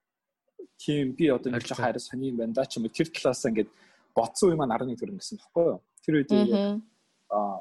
[0.78, 3.44] тийм би одоо нэг жоо хайр сони юм байна да ч юм уу тэр талаас
[3.44, 3.70] ингээд
[4.14, 5.80] боцсон үе маань 11 дугаар гэсэн баггүй юу.
[6.04, 6.30] Тэр үед
[7.30, 7.60] а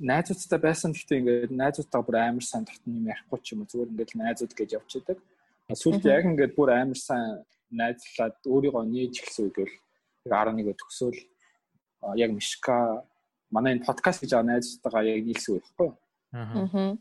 [0.00, 3.92] найзуудтай байсан гэхдээ ингээд найзуудтайгаа бүр амар сайн татна юм ярихгүй ч юм уу зүгээр
[3.92, 5.18] ингээд найзууд гэж явж идэг.
[5.76, 9.74] Сүүлд яг ингээд бүр амар сайн найзлаад өөрийгөө нээж эхэлсэн үед бол
[10.28, 11.18] 11-өө төгсөөл
[12.16, 13.04] яг Мишка
[13.50, 15.96] манай энэ подкаст гэж байгаа найзтайгаа яг нийлсэн үед байхгүй юу?
[16.32, 16.96] Аа.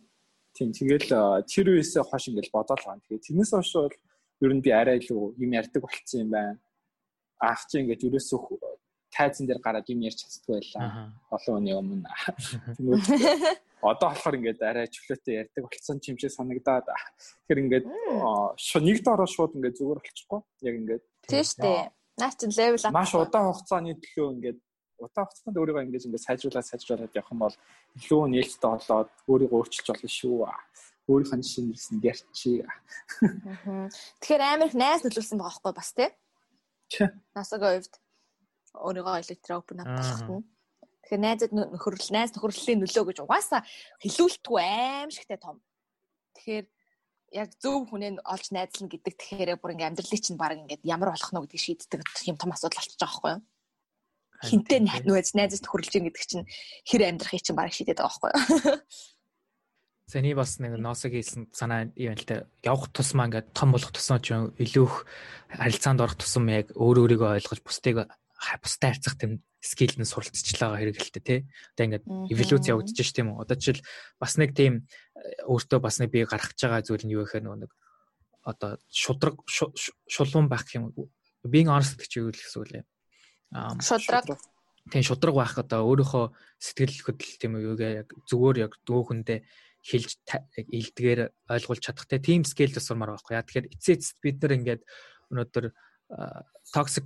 [0.55, 1.07] Тийм тэгэл
[1.45, 3.03] тэр үеэсээ хойш ингээл бодоол байгаа.
[3.05, 3.95] Тэгээ тэрнээс хойш бол
[4.43, 6.59] ер нь би арай илүү юм ярьдаг болцсон юм байна.
[7.39, 8.39] Аах чи ингээд ерөөсөө
[9.13, 11.13] тайзан дээр гараад юм ярьж чаддгүй байлаа.
[11.31, 12.09] Олон өний өмнө.
[13.89, 16.87] Одоо болохоор ингээд арай чөлөөтэй ярьдаг болцсон юм шиг санагдаад.
[17.47, 20.41] Тэгэхээр ингээд нэг дороо шууд ингээд зүгээр болчихгүй.
[20.67, 21.03] Яг ингээд.
[21.29, 22.27] Тийм шүү дээ.
[22.27, 22.93] Наа чин левел ап.
[22.93, 24.59] Маш удаан хугацааны төлөө ингээд
[24.99, 27.55] удаан хугацаанд өөрийгөө ингэж ингээд сайжруулаад сайжруулаад явах юм бол
[27.95, 30.43] илүү нээлттэй болоод өөрийгөө өөрчилж болно шүү.
[31.09, 32.51] Өөрийнх нь шинэлсэн гэрчи.
[34.19, 36.09] Тэгэхээр амар их найз нөлөөлсөн байгаа байхгүй бас тий?
[37.33, 37.95] Насагийн хувьд
[38.75, 40.45] өөрийгөө электро open up болгох нь.
[41.09, 43.65] Тэгэхээр найзад нөхөрлөл, найз нөхөрлөлийн нөлөө гэж угаасаа
[44.03, 45.57] хилүүлтгүй аим шигтэй том.
[46.37, 46.65] Тэгэхээр
[47.31, 51.31] яг зөв хүнээ олж найзлна гэдэг тэгэхээр бүр ингээм амьдралыг чинь баг ингээд ямар болох
[51.33, 53.41] нь гэдгийг шийддэг юм том асуудал болчихж байгаа байхгүй юу?
[54.39, 56.45] Хинтээ найз найзад төхөрлж ийн гэдэг чинь
[56.87, 58.77] хэр амьдрахыг чинь баг шийдэдэг байгаа байхгүй юу?
[60.09, 64.17] Зэний бас нэг ноосог хийсэн санаа юм л та явах тусмаа ингээд том болох тусмаа
[64.17, 65.05] ч илүү их
[65.53, 68.09] харилцаанд орох тусам яг өөр өөрийгөө ойлгож бусдыг
[68.63, 71.39] бусдад харьцах тийм скил нь суралцчихлаа хэрэгэлтэй тий.
[71.75, 73.43] Одоо ингээд эволюц явагдаж ш тийм үү.
[73.43, 73.83] Одоо жишээл
[74.19, 74.87] бас нэг тийм
[75.19, 77.71] э, өөртөө бас нэг би гаргаж байгаа зүйл нь юу гэхээр нэг
[78.47, 79.35] одоо шудраг
[80.07, 80.95] шулуун байх юм.
[81.43, 82.85] Being honest гэж юу гэсэн үг лээ.
[83.51, 84.39] Аа шудраг
[84.87, 86.25] тийм шудраг байх одоо өөрийнхөө
[86.59, 89.39] сэтгэл хөдлөл тийм үү яг зүгээр яг дөө хүндээ
[89.83, 90.11] хэлж
[90.55, 93.43] илдгээр ойлгуулж чадахтай тийм скил тусмаар байхгүй яа.
[93.43, 94.81] Тэгэхээр эцээ эцэст бид нар ингээд
[95.31, 95.65] өнөөдөр
[96.73, 97.05] toxic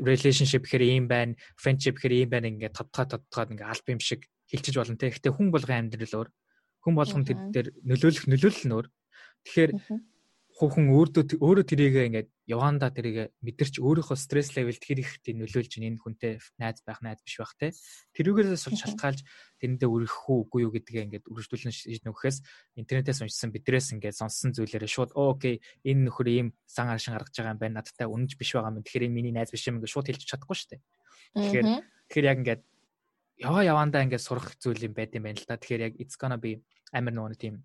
[0.00, 4.24] relationship гэхээр ийм байна, friendship гэхээр ийм байна ингээд тодтоо тодтоод ингээд аль бим шиг
[4.48, 5.12] хилчиж болно те.
[5.12, 6.28] Гэхдээ хүн болгон амьдрал өөр.
[6.84, 8.86] Хүн болгон тэр дээр нөлөөлөх нөлөөлөл нь өөр.
[9.44, 9.70] Тэгэхээр
[10.58, 15.78] хүн өөртөө өөрөө тэрийг ингээд яванда тэрийг мэдэрч өөрийнхөө стресс левелд хэр их тийм нөлөөлж
[15.78, 17.70] энэ хүнтэй найз байх найз биш байх те.
[18.18, 19.22] Тэрүүгээрээ шалтгаалж
[19.62, 22.38] тэрэндээ өргөх үү үгүй юу гэдгээ ингээд үргэлжлүүлэн шийднэ гэхээс
[22.74, 27.54] интернетээс уншсан бидрээс ингээд сонсон зүйлээрээ шууд окей энэ нөхөр ийм сан аршин гаргаж байгаа
[27.54, 30.26] юм байна надтай үнэнч биш байгаа юм тэгэхээр миний найз биш юм ингээд шууд хэлж
[30.26, 30.82] чадахгүй шүү дээ
[31.38, 31.66] тэгэхээр
[32.10, 32.62] тэгэхээр яг ингээд
[33.46, 36.38] яваа явандаа ингээд сурах зүйл юм байт юм байна л да тэгэхээр яг it's gonna
[36.38, 36.58] be
[36.90, 37.62] амар нөгөө тийм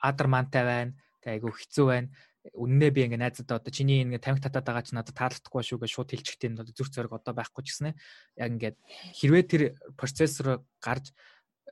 [0.00, 0.92] адар мантай байна.
[1.22, 2.08] Тэ айгу хэцүү байна.
[2.52, 5.90] Үннээ би ингээ найзуудаа одоо чиний ингээ тамхи татаад байгаа чи надад таалагдахгүй шүү гэж
[5.96, 7.96] шууд хэлчихтэй нь зүрх зориг одоо байхгүй ч гэсэн
[8.36, 8.76] яг ингээд
[9.16, 9.62] хэрвээ тэр
[9.96, 11.16] процессор гарч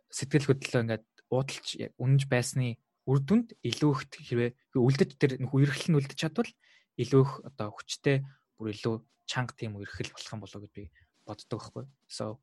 [0.08, 1.68] сэтгэл хөдлөлөө ингээд уудалж
[2.00, 6.48] үнэнж байсны үр дүнд илүү их хэрвээ үлдэж тэр үерхэл нь үлдэж чадвал
[6.96, 8.24] илүү их одоо хүчтэй
[8.56, 10.84] бүр илүү чанга тийм үерхэл болох юм болоо гэж би
[11.26, 11.84] боддог байхгүй.
[12.08, 12.38] So.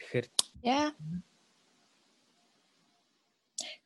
[0.00, 0.26] Тэгэхээр
[0.64, 0.92] яа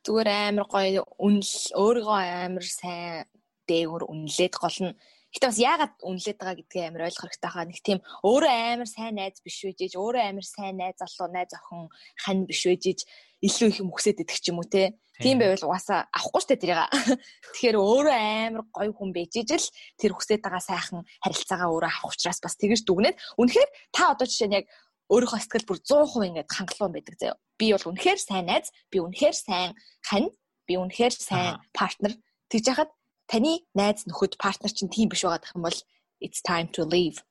[0.05, 3.25] зүгээр амар гоё үнэл өөрийгөө амар сайн
[3.67, 4.93] дээгүр үнэлээд гол нь
[5.35, 7.67] Гэтэ бас яагаад үнэлээд байгаа гэдгийг амар ойлгох хэрэгтэй хаа.
[7.67, 11.91] Нэг тийм өөрөө амар сайн найз биш үжиж, өөрөө амар сайн найз залуу, найз охин
[12.23, 13.03] хань биш үжиж
[13.43, 14.95] илүү их мөхсөд идэх ч юм уу те.
[15.19, 16.87] Тийм байвал угаасаа авахгүй штэ тэрийг.
[17.51, 19.67] Тэгэхээр өөрөө амар гоё хүн бэжиж л
[19.99, 24.47] тэр хүсэж байгаа сайхан харилцаагаа өөрөө авах учраас бас тэгэж дүгнээд үнэхээр та одоо жишээ
[24.47, 24.65] нь яг
[25.11, 27.37] өөрийнхөө сэтгэл бүр 100% ингээд хангалуун байдаг заяа.
[27.59, 30.29] Би бол үнэхээр сайн найз, би үнэхээр сайн хань,
[30.65, 32.17] би үнэхээр сайн партнер.
[32.49, 32.91] Тэгж яхад
[33.29, 35.79] таны найз нөхөд партнер чинь тийм биш байгаа гэх юм бол
[36.21, 37.21] it's time to leave.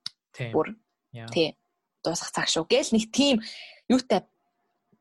[0.55, 0.75] Бүр
[1.35, 1.59] тий.
[2.03, 2.67] Дуусах цаг шүү.
[2.71, 3.43] Гэл нэг тийм
[3.91, 4.23] юутай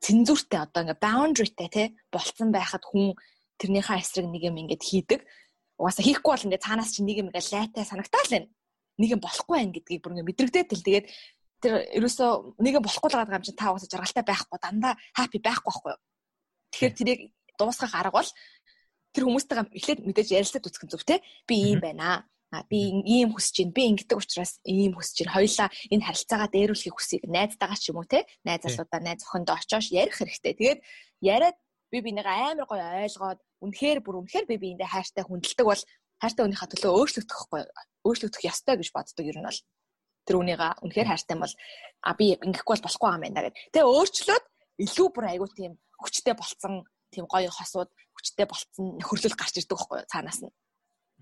[0.04, 3.14] цензуртай одоо ингээ boundaryтэй тий болцсон байхад хүн
[3.62, 5.22] тэрнийхээ эсрэг нэг юм ингээд хийдэг.
[5.80, 8.50] Угаасаа хийхгүй бол ингээ цаанаас чинь нэг юм ингээ лайтай санагтаал байна.
[9.00, 11.06] Нэг юм болохгүй байх гэдгийг бүр ингээ мэдрэгдээд тэл тэгээд
[11.64, 15.72] тэр ерөөсөө нэг болохгүй л байгаа юм чинь та уусаа жаргалтай байхгүй дандаа хаппи байхгүй
[15.72, 16.02] байхгүй юу.
[16.76, 17.22] Тэгэхээр тэрийг
[17.56, 18.30] дуусгах арга бол
[19.16, 21.24] тэр хүмүүстэйгээ эхлээд мэдээж ярилцаад үзэх зүг те.
[21.48, 22.66] Би ийм байна аа.
[22.70, 23.76] Би ийм хүсэж байна.
[23.78, 25.36] Би ингэдэг учраас ийм хүсэж байна.
[25.38, 27.26] Хоёлаа энэ харилцаагаа дээруулэхийг хүсэе.
[27.30, 28.26] Найзтайгаа ч юм уу те.
[28.44, 30.54] Найз залуудаа найз охиндоо очоош ярих хэрэгтэй.
[30.58, 30.80] Тэгээд
[31.22, 31.58] яриад
[31.94, 35.82] би бинийгээ амар гоё ойлгоод үнэхээр бүр үнэхээр би биендээ хайртай хүндэлдэг бол
[36.18, 37.62] хайртай хүнийхээ төлөө өөрчлөгдөхгүй
[38.02, 39.60] өөрчлөгдөх ёстой гэж боддог юм нь бол
[40.24, 41.54] тэр үнийга үнэхээр хайртай бол
[42.04, 43.56] а би ингэхгүй бол болохгүй юм байна гэдэг.
[43.72, 44.46] Тэгээ өөрчлөөд
[44.84, 49.98] илүү бүр айгуу тийм хүчтэй болцсон тийм гоё хосууд хүчтэй болцсон нөхөрлөл гарч ирдэг байхгүй
[50.02, 50.54] юу цаанаас нь.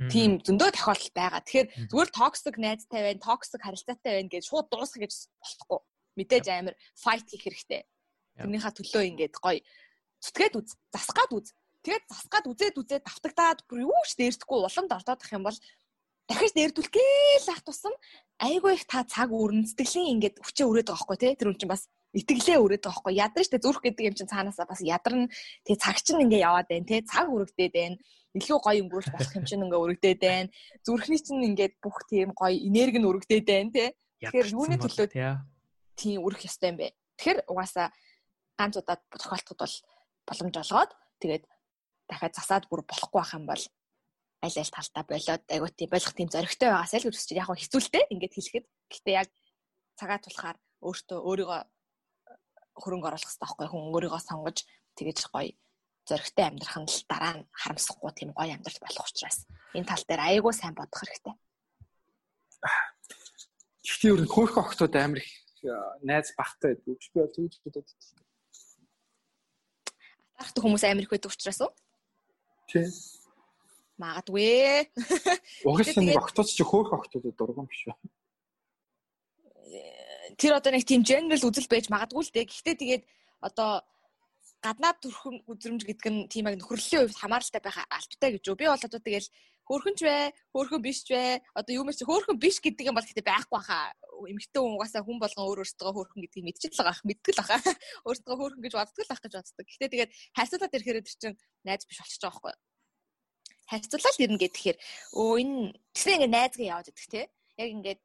[0.10, 1.42] Тийм зөндөө тохиолдол байгаа.
[1.46, 5.80] Тэгэхээр зүгээр токсик найзтай байна, токсик харилцаатай байна гэж шууд дуусгах гэж болохгүй.
[6.18, 7.82] Мэдээж амар файт хийх хэрэгтэй.
[8.40, 9.62] Тэрнийхээ төлөө ингээд гоё
[10.26, 11.54] зүтгээд үз, засгаад үз.
[11.86, 15.58] Тэгээд засгаад үзээд үзээд давтагдаад бүр юу ч дээрдэхгүй уламд ордоодох юм бол
[16.32, 17.92] дахиж дээрдүүлгээл ах тусам.
[18.40, 21.36] Айгүй их та цаг өрн сэтгэлийн ингээд хүчээ өрөөд байгаа байхгүй тий?
[21.36, 24.66] Тэр үн чинь бас итгэлээ өрөөд байгаа байхгүй ядарч тэ зүрх гэдэг юм чинь цаанаасаа
[24.72, 25.28] бас ядарна.
[25.68, 27.04] Тий цаг чинь ингээд яваад байна тий?
[27.04, 28.00] Цаг өргөдөөд байна.
[28.32, 30.50] Илүү гоё өнгөрүүлж болох юм чинь ингээд өргөдөөд байна.
[30.88, 33.90] Зүрхний чинь ингээд бүх тийм гоё энерги нь өргөдөөд байна тий?
[34.24, 35.08] Тэгэхээр юуны төлөө
[36.00, 36.96] тийм өрөх ёстой юм бэ?
[37.20, 37.92] Тэгэхээр угаасаа
[38.56, 39.76] ганц удаад тохиолдоход бол
[40.28, 41.44] боломж олгоод тэгээд
[42.10, 43.64] дахиад засаад бүр болохгүй байх юм бол
[44.42, 48.36] аль аль талтаа болоод айгуу тийм болох тийм зоригтой байгаасаа л үсч яг хэцүүлтэй ингээд
[48.36, 49.30] хэлэхэд гэхдээ яг
[50.00, 51.62] цагаа тулахаар өөртөө өөрийгөө
[52.82, 54.58] хөрөнгө оруулах хэрэгтэй байхгүй хүн өөрийгөө сонгож
[54.98, 55.54] тэгэж гоё
[56.10, 59.38] зоригтой амьдрах нь л дараа нь харамсахгүй тийм гоё амьдрал болох учраас
[59.78, 61.36] энэ тал дээр айгуу сайн бодох хэрэгтэй.
[64.02, 65.30] Би өөр хөөх охтууд амар их
[66.02, 66.98] найз багтай байдаг.
[66.98, 67.88] Би бол тэгж бодод.
[70.42, 71.72] Атархтай хүмүүс амар их байдаг учраас уу?
[72.66, 72.90] Тий.
[74.02, 74.90] Магадгүй.
[75.62, 77.96] Угаасаа нэг охтууд чи хөөх охтуудад дургуун биш үү?
[80.42, 82.50] Тэр одоо нэг тийм general үзэл байж магадгүй л дээ.
[82.50, 83.04] Гэхдээ тэгээд
[83.46, 83.86] одоо
[84.66, 88.58] гаднаад төрхөн үзрэмж гэдэг нь тийм яг нөхөрлөлийн үед хамааралтай байх албатай гэж үү.
[88.58, 89.30] Би бол одоо тэгэл
[89.70, 90.18] хөөрхөн ч вэ,
[90.54, 91.42] хөөрхөн биш ч вэ.
[91.54, 93.94] Одоо юу мэрч хөөрхөн биш гэдэг юм бол гэхдээ байхгүй хаа.
[94.22, 97.06] Эмэгтэй хүн угаасаа хүн болгон өөр өөртөө хөөрхөн гэдгийг мэдчихэл байгаа.
[97.06, 97.58] Мэддэг л баха.
[98.06, 99.66] Өөртөө хөөрхөн гэж боддог л байх гэж боддог.
[99.66, 102.71] Гэхдээ тэгээд хайрцуулаад ирэхээр тэр чинь найз биш болчихж байгаа байхгүй
[103.72, 103.80] юу?
[103.80, 104.78] Хайрцуулаад ирнэ гэхээр
[105.16, 105.56] өө энэ
[105.96, 107.22] тэгснэ ингээ найзгаа яваад идэх те
[107.58, 108.02] яг ингээд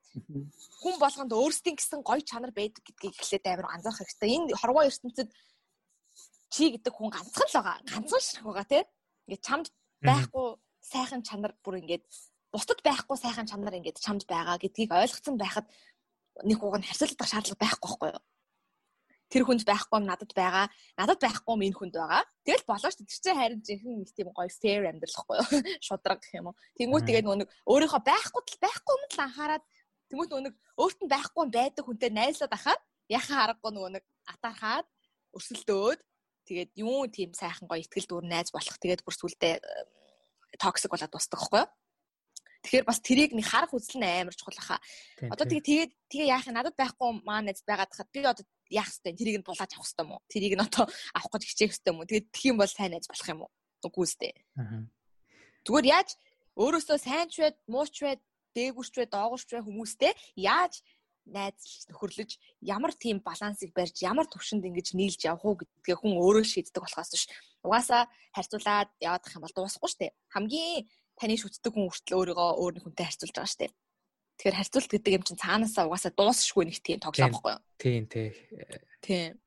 [0.82, 4.30] хүн болгонд өөрсдийн гэсэн гоё чанар байдаг гэдгийг эхлээд амар анзаарах хэрэгтэй.
[4.36, 5.30] Энэ хорвоо ертөнцид
[6.50, 7.76] чи гэдэг хүн ганцхан л байгаа.
[7.86, 8.82] Ганцхан ширх байгаа тий.
[9.26, 9.66] Ингээд чамд
[10.02, 10.46] байхгүй
[10.82, 12.04] сайхан чанар бүр ингээд
[12.52, 15.66] бусдад байхгүй сайхан чанар ингээд чамд байгаа гэдгийг ойлгоцсон байхад
[16.44, 18.22] нэг хуг нь харьцуулах шаардлага байхгүй байхгүй юу?
[19.26, 20.66] Тэр хүнд байхгүй юм надад байгаа.
[20.94, 22.22] Надад байхгүй юм энэ хүнд байгаа.
[22.46, 22.96] Тэгэл болоо ш.
[23.02, 25.48] Тэр чинь харин жинхэнэ нэг тийм гоё fair амьдрал байхгүй юу?
[25.86, 26.58] Шудраг гэх юм уу.
[26.78, 29.64] Тэнгүү тэгээд нөгөө өөрийнхөө байхгүй тал байхгүй юм л анхаарад
[30.06, 34.86] Тэнгүүт нөгөө өөрт нь байхгүй байдаг хүнтэй найзлаад ахаад яхаа аргагүй нөгөө нэг атаархаад
[35.34, 36.00] өрсөлдөөд
[36.46, 38.78] Тэгээд юу тийм сайхан гоё ихтгэл дүүр найз болох.
[38.78, 39.54] Тэгээд бүр сүлдээ
[40.62, 41.70] токсик болоод дуусдаг байхгүй юу?
[42.62, 44.78] Тэгэхээр бас тэрийг нэг харах үзэл нь амар чухал хаа.
[45.26, 48.90] Одоо тэгээ тэгээд тэгээ яах юм надад байхгүй маа найз байгаад хахад би одоо яах
[49.02, 49.16] вэ?
[49.16, 50.22] Тэрийг нь булааж авах хэрэгтэй юм уу?
[50.30, 52.08] Тэрийг нь одоо авах гэж хичээх хэрэгтэй юм уу?
[52.10, 53.50] Тэгээд тхих юм бол сайн найз болох юм уу?
[53.86, 54.32] Үгүй үстэй.
[55.66, 56.08] Зүгээр яаж
[56.58, 58.18] өөрөөсөө сайн ч вэ, муу ч вэ,
[58.56, 60.82] дээгүрч вэ, доогуурч вэ хүмүүстэй яаж
[61.26, 66.44] найз нөхөрлөж ямар тийм балансыг барьж ямар төвшөнд ингэж нийлж явах уу гэдгээ хүн өөрөө
[66.46, 67.24] шийддэг болохоос биш.
[67.66, 70.12] Угаасаа харьцуулаад явах юм бол дуусахгүй шүү дээ.
[70.30, 70.86] Хамгийн
[71.18, 73.72] таны шүтдэг хүн хүртэл өөрийгөө өөр нэг хүнтэй харьцуулж байгаа шүү дээ.
[74.36, 77.62] Тэгэхээр харьцуулт гэдэг юм чинь цаанаасаа угаасаа дуусшгүй нэг тийм тоглоом байхгүй юу?
[77.80, 78.28] Тийм тий.
[79.00, 79.40] Тийм.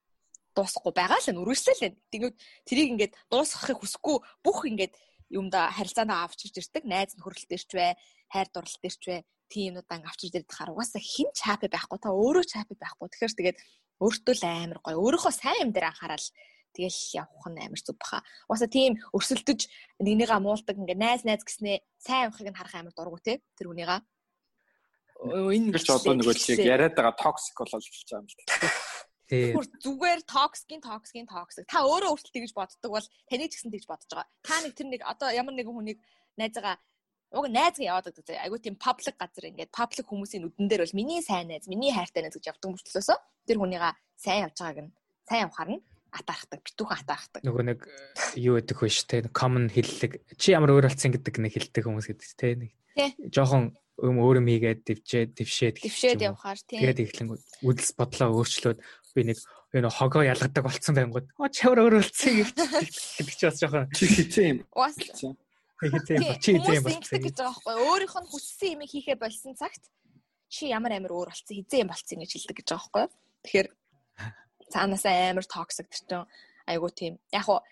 [0.57, 1.93] Дуусахгүй байгаа л нүргэсэл.
[2.09, 2.35] Тэгээд
[2.65, 4.93] тэрийг ингээд дуусгахыг хүсэхгүй бүх ингээд
[5.29, 7.93] юмда харилцаанаа авчирж ирдэг найз нөхөрлөлтөөр ч вэ,
[8.33, 9.17] хайр дурлалтээр ч вэ
[9.49, 12.75] тийм юмудаа ингээ авчирж ирээд хахаар угаасаа хин ч хаппи байхгүй та өөрөө ч хаппи
[12.77, 13.07] байхгүй.
[13.13, 13.57] Тэгэхээр тэгээд
[14.01, 14.97] өөртөө л амар гоё.
[14.97, 16.27] Өөрийнхөө сайн юм дээр анхаарал
[16.73, 18.25] тэгэл явах нь амар зүг баха.
[18.49, 19.61] Угаасаа тийм өрсөлдөж
[20.01, 23.99] нэгнийгаа муулдаг ингээ найз найз гэснээ сайн явахыг нь харах амар дургу те тэр хүнийгаа.
[25.19, 28.37] Энэ гэж одоо нэг л чиг яриад байгаа токсик болол болж байгаа юм л
[29.29, 29.61] Тийм.
[29.61, 31.69] Зүгээр токсикийн токсикийн токсик.
[31.69, 34.29] Та өөрөө өөртөө тэгж боддог бол таны ч гэсэн тэгж бодож байгаа.
[34.41, 36.01] Та нэг тэр нэг одоо ямар нэгэн хүнийг
[36.33, 36.81] найзгаа
[37.37, 38.41] уг найзгаа яваад байдаг.
[38.41, 42.25] Айгуу тийм паблик газар ингээд паблик хүмүүсийн нүдэн дээр бол миний сайн найз, миний хайртай
[42.25, 44.93] найз гэж явдаг мөртлөөсөө тэр хүнийга сайн явж байгааг нь
[45.29, 47.41] сайн явахаар нь атаархдаг, битүүхэн атаархдаг.
[47.45, 47.79] Нөгөө нэг
[48.33, 50.25] юу гэдэг вэ ш тэ common хэллэг.
[50.41, 52.71] Чи ямар өөр болсон гэдэг нэг хэлдэг хүмүүс гэдэг тэ нэг.
[53.29, 56.79] Жохон юм өөр юм хийгээд дэвчээд дэвшээд дэвшээд явахаар тийм.
[56.81, 57.27] Тэгээд ихлэн
[57.63, 58.79] үдэлс бодлоо өөрчлөөд
[59.15, 59.37] би нэг
[59.75, 61.27] энэ хогоо ялгадаг болцсон байнгут.
[61.35, 62.33] Оо чавар өөр болцсон
[63.19, 64.57] гэдэг чи бас жоохон юм.
[64.73, 64.97] Уус
[65.79, 67.35] хэзээ чи хэзээ болсон гэж?
[67.39, 67.75] байгаа байхгүй.
[67.87, 69.83] Өөрийнх нь хүссэн юм хийхээ болсон цагт
[70.51, 73.67] чи ямар амар өөр болсон хэзээ юм болсон гэж хэлдэг гэж байгаа байхгүй тэгэхээр
[74.73, 76.27] цаанаас амар токсик чинь.
[76.69, 77.17] Айгуу тийм.
[77.33, 77.63] Яг хуу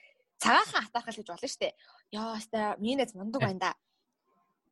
[0.42, 1.70] цагаахан атаархал гэж болно штэ
[2.12, 3.72] яа хаста минийс мундаг байна да.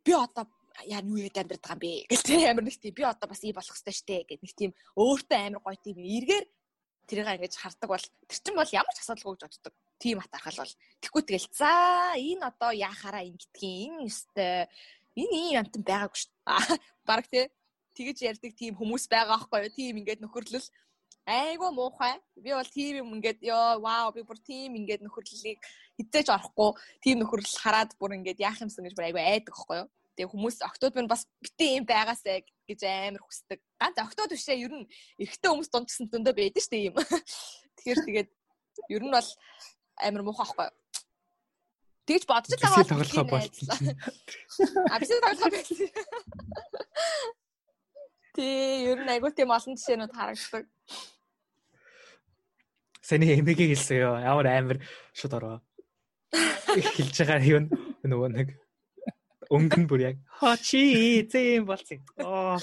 [0.03, 0.47] Би одоо
[0.83, 3.55] яа юу яд амьдраад байгаа юм бэ тийм амар нэг тийм би одоо бас ий
[3.55, 6.45] болох хэрэгтэй штэ гэх нэг тийм өөртөө амар гоё тийм эргээр
[7.07, 10.73] тэрийг ингэж хардаг бол тэр чинь бол ямар ч асуудалгүй гэж боддог тийм атархал бол
[11.01, 11.71] тэггүй тэгэл за
[12.17, 14.67] энэ одоо яахаараа ингэдгийг энэ өстэй
[15.15, 16.31] энэ ийм амтан байгаагүй шүү.
[17.07, 17.47] Бараг тий
[17.95, 19.77] тэгэж ярьдаг тийм хүмүүс байгаа байхгүй юу?
[19.77, 20.67] Тийм ингээд нөхөрлөл
[21.25, 22.19] айгуу муухай.
[22.35, 25.59] Би бол тийм юм ингээд ёо вау би бүр тийм ингээд нөхөрлөлийг
[25.97, 29.89] хизээж орохгүй тийм нөхөрлөл хараад бүр ингээд яах юмсан гэж бүр айгуу айдаг байхгүй юу?
[30.15, 33.59] Тэгээ хүмүүс октод минь бас битээ юм байгаасаа гэж амар хүсдэг.
[33.75, 34.87] Ганц октод бишээ ер нь
[35.19, 36.95] эрэгтэй хүмүүс дунд гэсэн зөндөө байдаг шүү дээ юм.
[37.75, 38.29] Тэгэхээр тэгээд
[38.95, 39.29] ер нь бол
[39.99, 40.67] амар муухай ахгүй.
[42.07, 43.67] Тэгж бодож байгаа тоглохоо болсон.
[44.87, 45.89] А бисээ тоглохоо байсан.
[48.35, 50.63] Тий, ер нь айгуу тийм олон жишээнүүд харагддаг.
[53.03, 54.15] Сэний эмэгийг хэлсэн ёо.
[54.21, 54.77] Ямар амар
[55.11, 55.57] шууд ороо.
[56.75, 57.65] Хэлж байгаа юм
[58.03, 58.47] нөгөө нэг
[59.51, 61.99] өнгөн бүр яг хаа чи зэм болсон.
[62.21, 62.57] Оо.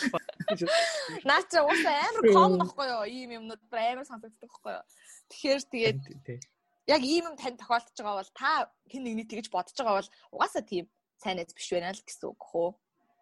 [1.28, 3.04] Наа чи уусаа амар ком нөхгүй юу?
[3.06, 4.84] Ийм юмнууд амар сонсогддог хгүй юу?
[5.30, 5.98] Тэгэхээр тэгээд
[6.90, 8.50] яг ийм юм тань тохиолдож байгаа бол та
[8.90, 10.90] хэн нэгний тэгж бодож байгаа бол угаасаа тийм
[11.22, 12.70] сайн найз биш байна л гэсэн үг хөө.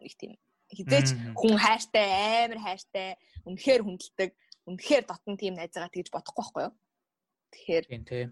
[0.01, 0.33] Нэг тийм
[0.73, 4.31] хизээч хүн хайртай, амар хайртай, үнэхээр хүндэлдэг,
[4.71, 6.75] үнэхээр дотн тийм найзгаа тэгж бодохгүй байхгүй юу?
[7.51, 8.29] Тэгэхээр тийм.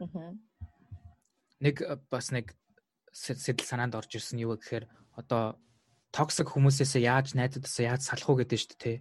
[1.59, 1.77] Нэг
[2.09, 2.55] бас нэг
[3.11, 4.87] сэтэл санаанд орж ирсэн юу гэхээр
[5.19, 5.59] одоо
[6.15, 8.97] токсик хүмүүсээс яаж найзуудаас яаж салах уу гэдэг шүү дээ.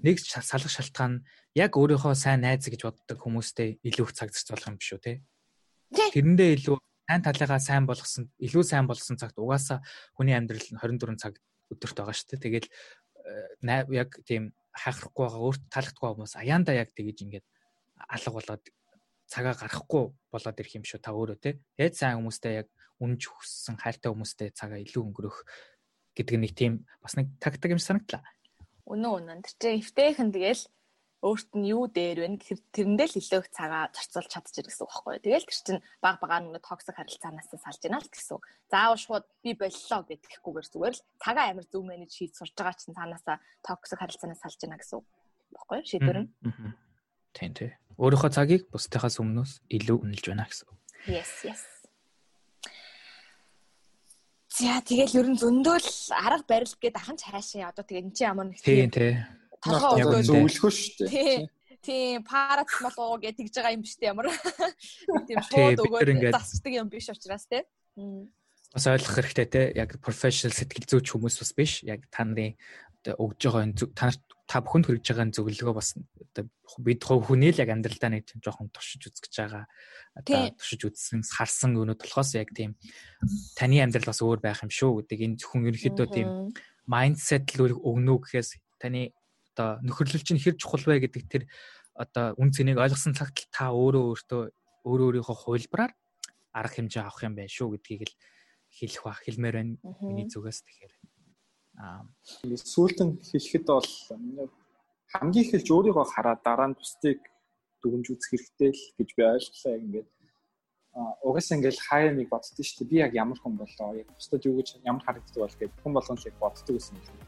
[0.00, 4.70] Нэг салах шалтгаан яг өөрийнхөө сайн найз гэж боддог хүмүүстэй илүү их цаг зарц болох
[4.70, 5.12] юм биш үү те.
[5.92, 9.84] Тэрэндээ илүү сайн талыгаа сайн болгосон, илүү сайн болгосон цагт угаасаа
[10.16, 11.34] хүний амьдрал нь 24 цаг
[11.70, 12.44] өдөрт байгаа шүү дээ.
[12.46, 12.68] Тэгэл
[13.68, 17.46] э, яг тийм хайхрахгүй байгаа өөрт таалагдахгүй хүмүүс аяанда яг тэгэж ингээд
[18.10, 18.64] алга болоод
[19.26, 21.60] цагаа гарахгүй болоод ирэх юм шүү та өөрөө те.
[21.78, 22.68] Яаж сайн хүмүүстэй яг
[23.00, 25.38] үнж хүссэн хайртай хүмүүстэй цагаа илүү өнгөрөх
[26.16, 26.72] гэдэг нэг тийм
[27.04, 28.24] бас нэг тактик юм санагдлаа.
[28.88, 29.40] Үнэн үнэн.
[29.44, 30.64] Тэр чинь эвтэйхэн тэгэл
[31.24, 34.92] өөрт нь юу дээр вэ гэхээр тэрэндээ л илүү их цагаа зарцуулж чадчих гэсэн үг
[34.92, 35.24] байхгүй юу.
[35.26, 38.38] Тэгэл тэр чинь баг багаар нэг токсик харилцаанаас салж яана л гэсэн.
[38.70, 42.94] Заавал шууд би боллоо гэдэгхгүйгээр зүгээр л цагаа амар зөв менеж хийж сурч байгаа чинь
[42.94, 45.06] цаанаасаа токсик харилцаанаас салж яана гэсэн үг
[45.56, 45.88] байхгүй юу.
[45.88, 46.30] Шийдвэр нь.
[47.32, 47.72] Тийм тийм.
[47.96, 50.68] Өөрийнхөө цагийг бусдынхаас өмнөөс илүү үнэлж байна гэсэн.
[51.08, 51.75] Yes, yes.
[54.56, 58.46] За тэгэл ер нь зөндөөл арга барил гээд ахын цаашаа одоо тэгээ эн чинь ямар
[58.48, 59.20] нэг тийм тийм
[59.60, 61.44] толгой өгөөд зөвлөхөө шүү дээ.
[61.84, 64.26] Тийм, парацмол уу гэж тэгж байгаа юм биш үү ямар.
[65.28, 67.68] Тийм шууд өгөөд засчдаг юм биш учраас те.
[68.72, 69.62] Бас ойлгох хэрэгтэй те.
[69.76, 71.84] Яг professional сэтгэл зүйч хүмүүс бас биш.
[71.84, 72.56] Яг та нарын
[73.14, 75.94] өгж байгаа та нарт та бүхэнд хүргэж байгаа зөвлөгөө бас
[76.82, 79.66] бид хүний л яг амьдралдаа нэг жоохон туршиж үзэж байгаа.
[80.14, 82.78] Одоо туршиж үзсэн харсан өнөд болохоос яг тийм
[83.58, 86.28] таны амьдрал бас өөр байх юм шүү гэдэг энэ зөвхөн ерөнхийдөө тийм
[86.86, 89.10] майндсет л өгнө гэхээс таны
[89.58, 91.42] одоо нөхөрлөл чинь хэр чухал вэ гэдэг тэр
[91.98, 94.42] одоо үн цэнийг ойлгосон цагт та өөрөө өөртөө
[94.86, 95.92] өөрөө өөрийнхөө хувилбараар
[96.54, 98.14] арга хэмжээ авах юм байна шүү гэдгийг л
[98.70, 100.92] хэлэх ба хэлмээр байна миний зүгээс тэгэхээр
[101.76, 103.90] сүүлдэн хэлэхэд бол
[105.12, 107.20] хамгийн ихэлж өөрийгөө хараад дараа нь бусдыг
[107.82, 110.08] дүгнж үзэх хэрэгтэй л гэж би ойлголоо яг ингээд
[110.96, 114.56] угаасаа ингээл хаяа нэг боддоо шүү дээ би яг ямар хүн болоо яг бусдад юу
[114.56, 117.20] гэж ямар харагддаг бол гэж хүн болгон л яг боддог гэсэн юм шиг.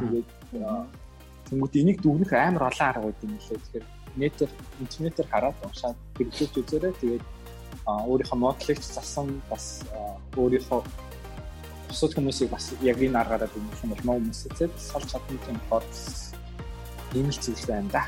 [0.00, 0.28] Тэгээд
[1.48, 3.58] тэнгууд энийг дүгнэх амар олон арга үүд юм лээ.
[3.64, 3.86] Тэгэхээр
[4.20, 4.50] нэтээр
[4.84, 6.94] интернетээр хараад уншаад хэрэглэж үзээрэй.
[7.00, 7.24] Тэгээд
[7.88, 9.88] өөрийнхөө моделыг засан бас
[10.36, 10.80] өөрийнхөө
[11.90, 15.90] бусад хүмүүсийг бас яг энэ аргаараа дүнэх юм бол муу хүмүүсээс салж чадна юм бод
[17.14, 18.02] ийм л зүйл байна да.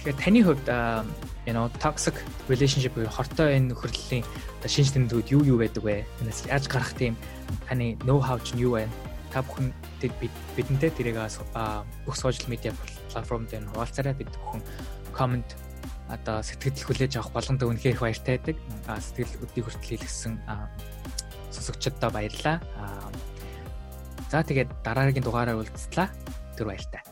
[0.00, 0.66] Тэгэхээр таны хувьд
[1.44, 2.16] you know toxic
[2.48, 4.24] relationship буюу хортой энэ нөхөрлөлийн
[4.64, 6.04] шинж тэмдгүүд юу юу байдаг вэ?
[6.24, 7.12] Энэс яаж гарах тийм
[7.68, 8.88] таны know how чинь юу вэ?
[9.28, 9.68] Та бүхэн
[10.56, 11.20] бидэнтэй тэрийг
[12.08, 12.72] бүх social media
[13.12, 14.62] платформ дээр хуваалцаарай бид бүхэн
[15.12, 15.48] comment
[16.08, 18.56] одоо сэтгэл хүлээж авах боломжтой үнэхээр их баяртай байдаг.
[18.88, 20.40] Сэтгэл өдний хүртэл хийлгсэн
[21.50, 22.60] сонсогчдод баярлалаа.
[24.30, 26.12] За тэгээд дараагийн дугаараар уулзлаа.
[26.56, 27.07] Тэр баяртай.